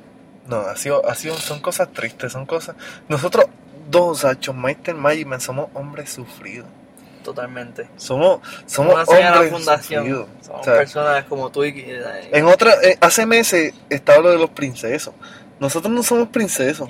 No, 0.47 0.61
ha 0.61 0.75
sido, 0.75 1.07
ha 1.07 1.13
sido, 1.13 1.35
son 1.35 1.59
cosas 1.59 1.93
tristes, 1.93 2.31
son 2.31 2.47
cosas. 2.47 2.75
Nosotros, 3.07 3.45
dos, 3.87 4.19
Sacho, 4.21 4.51
Meister 4.51 4.95
Magic 4.95 5.39
somos 5.41 5.67
hombres 5.75 6.09
sufridos. 6.09 6.65
Totalmente. 7.29 7.87
Somos, 7.95 8.39
somos 8.65 9.07
Una 9.07 9.43
fundación. 9.43 10.27
Somos 10.41 10.61
O 10.61 10.63
sea, 10.63 10.73
personas 10.77 11.25
como 11.25 11.51
tú 11.51 11.63
y 11.63 11.73
que- 11.75 12.01
En 12.31 12.45
otra, 12.45 12.73
eh, 12.81 12.97
hace 13.01 13.27
meses 13.27 13.71
estaba 13.87 14.19
lo 14.19 14.31
de 14.31 14.39
los 14.39 14.49
princesos. 14.49 15.13
Nosotros 15.59 15.93
no 15.93 16.01
somos 16.01 16.29
princesos. 16.29 16.89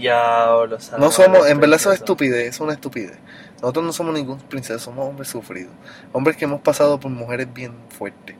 No 0.97 1.11
somos, 1.11 1.45
en 1.49 1.59
verdad 1.59 1.75
eso 1.75 1.91
es 1.91 1.99
estupidez, 1.99 2.47
es 2.55 2.59
una 2.61 2.71
estupidez. 2.71 3.17
Nosotros 3.61 3.83
no 3.83 3.91
somos 3.91 4.13
ningún 4.13 4.37
princeso, 4.39 4.79
somos 4.79 5.09
hombres 5.09 5.27
sufridos. 5.27 5.73
Hombres 6.13 6.37
que 6.37 6.45
hemos 6.45 6.61
pasado 6.61 6.97
por 7.01 7.11
mujeres 7.11 7.53
bien 7.53 7.73
fuertes. 7.89 8.37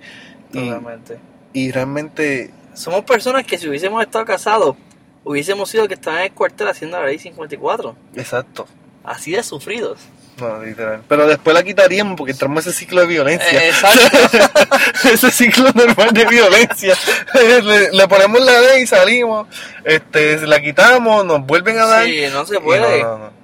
Y, 0.54 0.70
Totalmente. 0.70 1.20
y 1.52 1.72
realmente, 1.72 2.54
Somos 2.76 3.04
personas 3.04 3.46
que 3.46 3.58
si 3.58 3.68
hubiésemos 3.68 4.02
estado 4.02 4.24
casados, 4.24 4.78
hubiésemos 5.26 5.70
sido 5.70 5.86
que 5.90 5.96
estaban 5.96 6.20
en 6.20 6.26
el 6.28 6.32
cuartel 6.34 6.70
haciendo 6.70 6.98
la 6.98 7.08
ley 7.08 7.20
54. 7.20 7.94
exacto. 8.16 8.68
Así 9.04 9.32
de 9.32 9.44
sufridos. 9.44 10.00
No, 10.39 10.63
literal. 10.63 11.02
Pero 11.08 11.28
después 11.28 11.54
la 11.54 11.63
quitaríamos 11.63 12.15
porque 12.17 12.32
entramos 12.34 12.65
en 12.65 12.69
ese 12.71 12.80
ciclo 12.80 13.02
de 13.02 13.08
violencia. 13.08 13.63
Eh, 13.63 13.69
exacto. 13.69 14.67
ese 15.12 15.32
ciclo 15.32 15.69
normal 15.73 16.10
de 16.12 16.25
violencia. 16.25 16.95
le, 17.34 17.91
le 17.91 18.08
ponemos 18.08 18.41
la 18.41 18.60
ley 18.62 18.84
y 18.84 18.88
salimos. 18.88 19.47
Este, 19.84 20.45
la 20.47 20.60
quitamos, 20.62 21.25
nos 21.25 21.45
vuelven 21.45 21.78
a 21.80 21.86
dar. 21.86 22.06
sí, 22.06 22.25
no 22.32 22.45
se 22.45 22.60
puede. 22.60 23.02
no, 23.04 23.17
no, 23.17 23.17
no. 23.25 23.39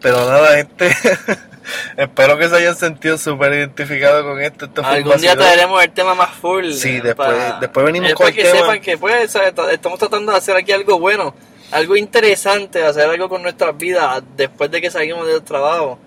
Pero 0.00 0.18
nada, 0.30 0.58
este. 0.58 0.94
espero 1.96 2.38
que 2.38 2.48
se 2.48 2.56
hayan 2.56 2.76
sentido 2.76 3.18
súper 3.18 3.52
identificados 3.52 4.22
con 4.24 4.40
esto. 4.40 4.66
esto 4.66 4.84
Algún 4.84 5.16
día 5.20 5.36
traeremos 5.36 5.82
el 5.82 5.90
tema 5.90 6.14
más 6.14 6.30
full. 6.30 6.72
Sí, 6.72 7.00
después- 7.00 7.28
para- 7.28 7.58
después 7.60 7.86
venimos 7.86 8.10
es 8.10 8.14
con 8.14 8.24
para 8.24 8.30
el 8.30 8.36
que 8.36 8.42
tema. 8.44 8.58
sepan 8.58 8.80
que 8.80 8.98
pues, 8.98 9.34
estamos 9.72 9.98
tratando 9.98 10.32
de 10.32 10.38
hacer 10.38 10.56
aquí 10.56 10.72
algo 10.72 10.98
bueno, 10.98 11.34
algo 11.72 11.96
interesante, 11.96 12.84
hacer 12.84 13.08
algo 13.08 13.28
con 13.28 13.42
nuestras 13.42 13.76
vidas 13.76 14.22
después 14.36 14.70
de 14.70 14.80
que 14.80 14.90
salimos 14.90 15.26
del 15.26 15.42
trabajo. 15.42 15.98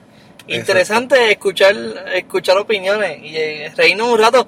Interesante 0.47 1.31
escuchar 1.31 1.75
escuchar 2.13 2.57
opiniones 2.57 3.19
y 3.23 3.35
eh, 3.35 3.71
reírnos 3.75 4.07
un 4.07 4.19
rato. 4.19 4.47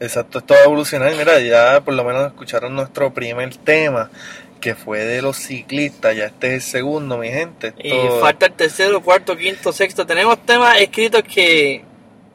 Exacto, 0.00 0.38
esto 0.38 0.54
va 0.54 0.60
a 0.60 0.64
evolucionar. 0.64 1.14
Mira, 1.16 1.40
ya 1.40 1.80
por 1.80 1.94
lo 1.94 2.04
menos 2.04 2.26
escucharon 2.26 2.74
nuestro 2.74 3.12
primer 3.14 3.56
tema, 3.56 4.10
que 4.60 4.74
fue 4.74 5.04
de 5.04 5.22
los 5.22 5.36
ciclistas. 5.36 6.16
Ya 6.16 6.26
este 6.26 6.48
es 6.48 6.54
el 6.54 6.62
segundo, 6.62 7.16
mi 7.18 7.28
gente. 7.28 7.72
Y 7.78 7.92
falta 8.20 8.46
el 8.46 8.52
tercero, 8.52 9.02
cuarto, 9.02 9.36
quinto, 9.36 9.72
sexto. 9.72 10.06
Tenemos 10.06 10.44
temas 10.44 10.78
escritos 10.80 11.22
que 11.22 11.82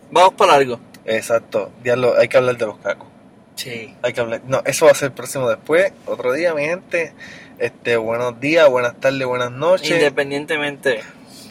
vamos 0.09 0.33
para 0.33 0.53
largo. 0.53 0.79
Exacto, 1.05 1.71
diablo, 1.83 2.15
hay 2.17 2.27
que 2.27 2.37
hablar 2.37 2.57
de 2.57 2.65
los 2.65 2.77
cacos. 2.77 3.07
Sí. 3.55 3.95
Hay 4.01 4.13
que 4.13 4.21
hablar. 4.21 4.41
No, 4.47 4.61
eso 4.65 4.85
va 4.85 4.91
a 4.91 4.95
ser 4.95 5.07
el 5.07 5.13
próximo 5.13 5.47
después. 5.49 5.91
Otro 6.05 6.33
día, 6.33 6.53
mi 6.53 6.63
gente. 6.63 7.13
Este, 7.59 7.95
buenos 7.95 8.39
días, 8.39 8.67
buenas 8.69 8.99
tardes, 8.99 9.27
buenas 9.27 9.51
noches. 9.51 9.91
Independientemente. 9.91 11.01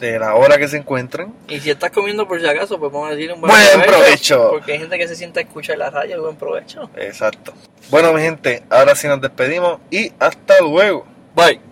De 0.01 0.17
la 0.17 0.33
hora 0.33 0.57
que 0.57 0.67
se 0.67 0.77
encuentren. 0.77 1.31
Y 1.47 1.59
si 1.59 1.69
estás 1.69 1.91
comiendo 1.91 2.27
por 2.27 2.41
si 2.41 2.47
acaso, 2.47 2.79
pues 2.79 2.91
vamos 2.91 3.11
a 3.11 3.15
decir 3.15 3.31
un 3.31 3.39
buen, 3.39 3.53
Buen 3.53 3.85
provecho. 3.85 4.49
Porque 4.49 4.73
hay 4.73 4.79
gente 4.79 4.97
que 4.97 5.07
se 5.07 5.15
sienta 5.15 5.39
a 5.39 5.43
escuchar 5.43 5.77
la 5.77 5.91
radio, 5.91 6.21
buen 6.23 6.35
provecho. 6.35 6.89
Exacto. 6.95 7.53
Bueno, 7.91 8.11
mi 8.11 8.21
gente, 8.21 8.63
ahora 8.69 8.95
sí 8.95 9.07
nos 9.07 9.21
despedimos 9.21 9.79
y 9.91 10.11
hasta 10.19 10.59
luego. 10.59 11.05
Bye. 11.35 11.70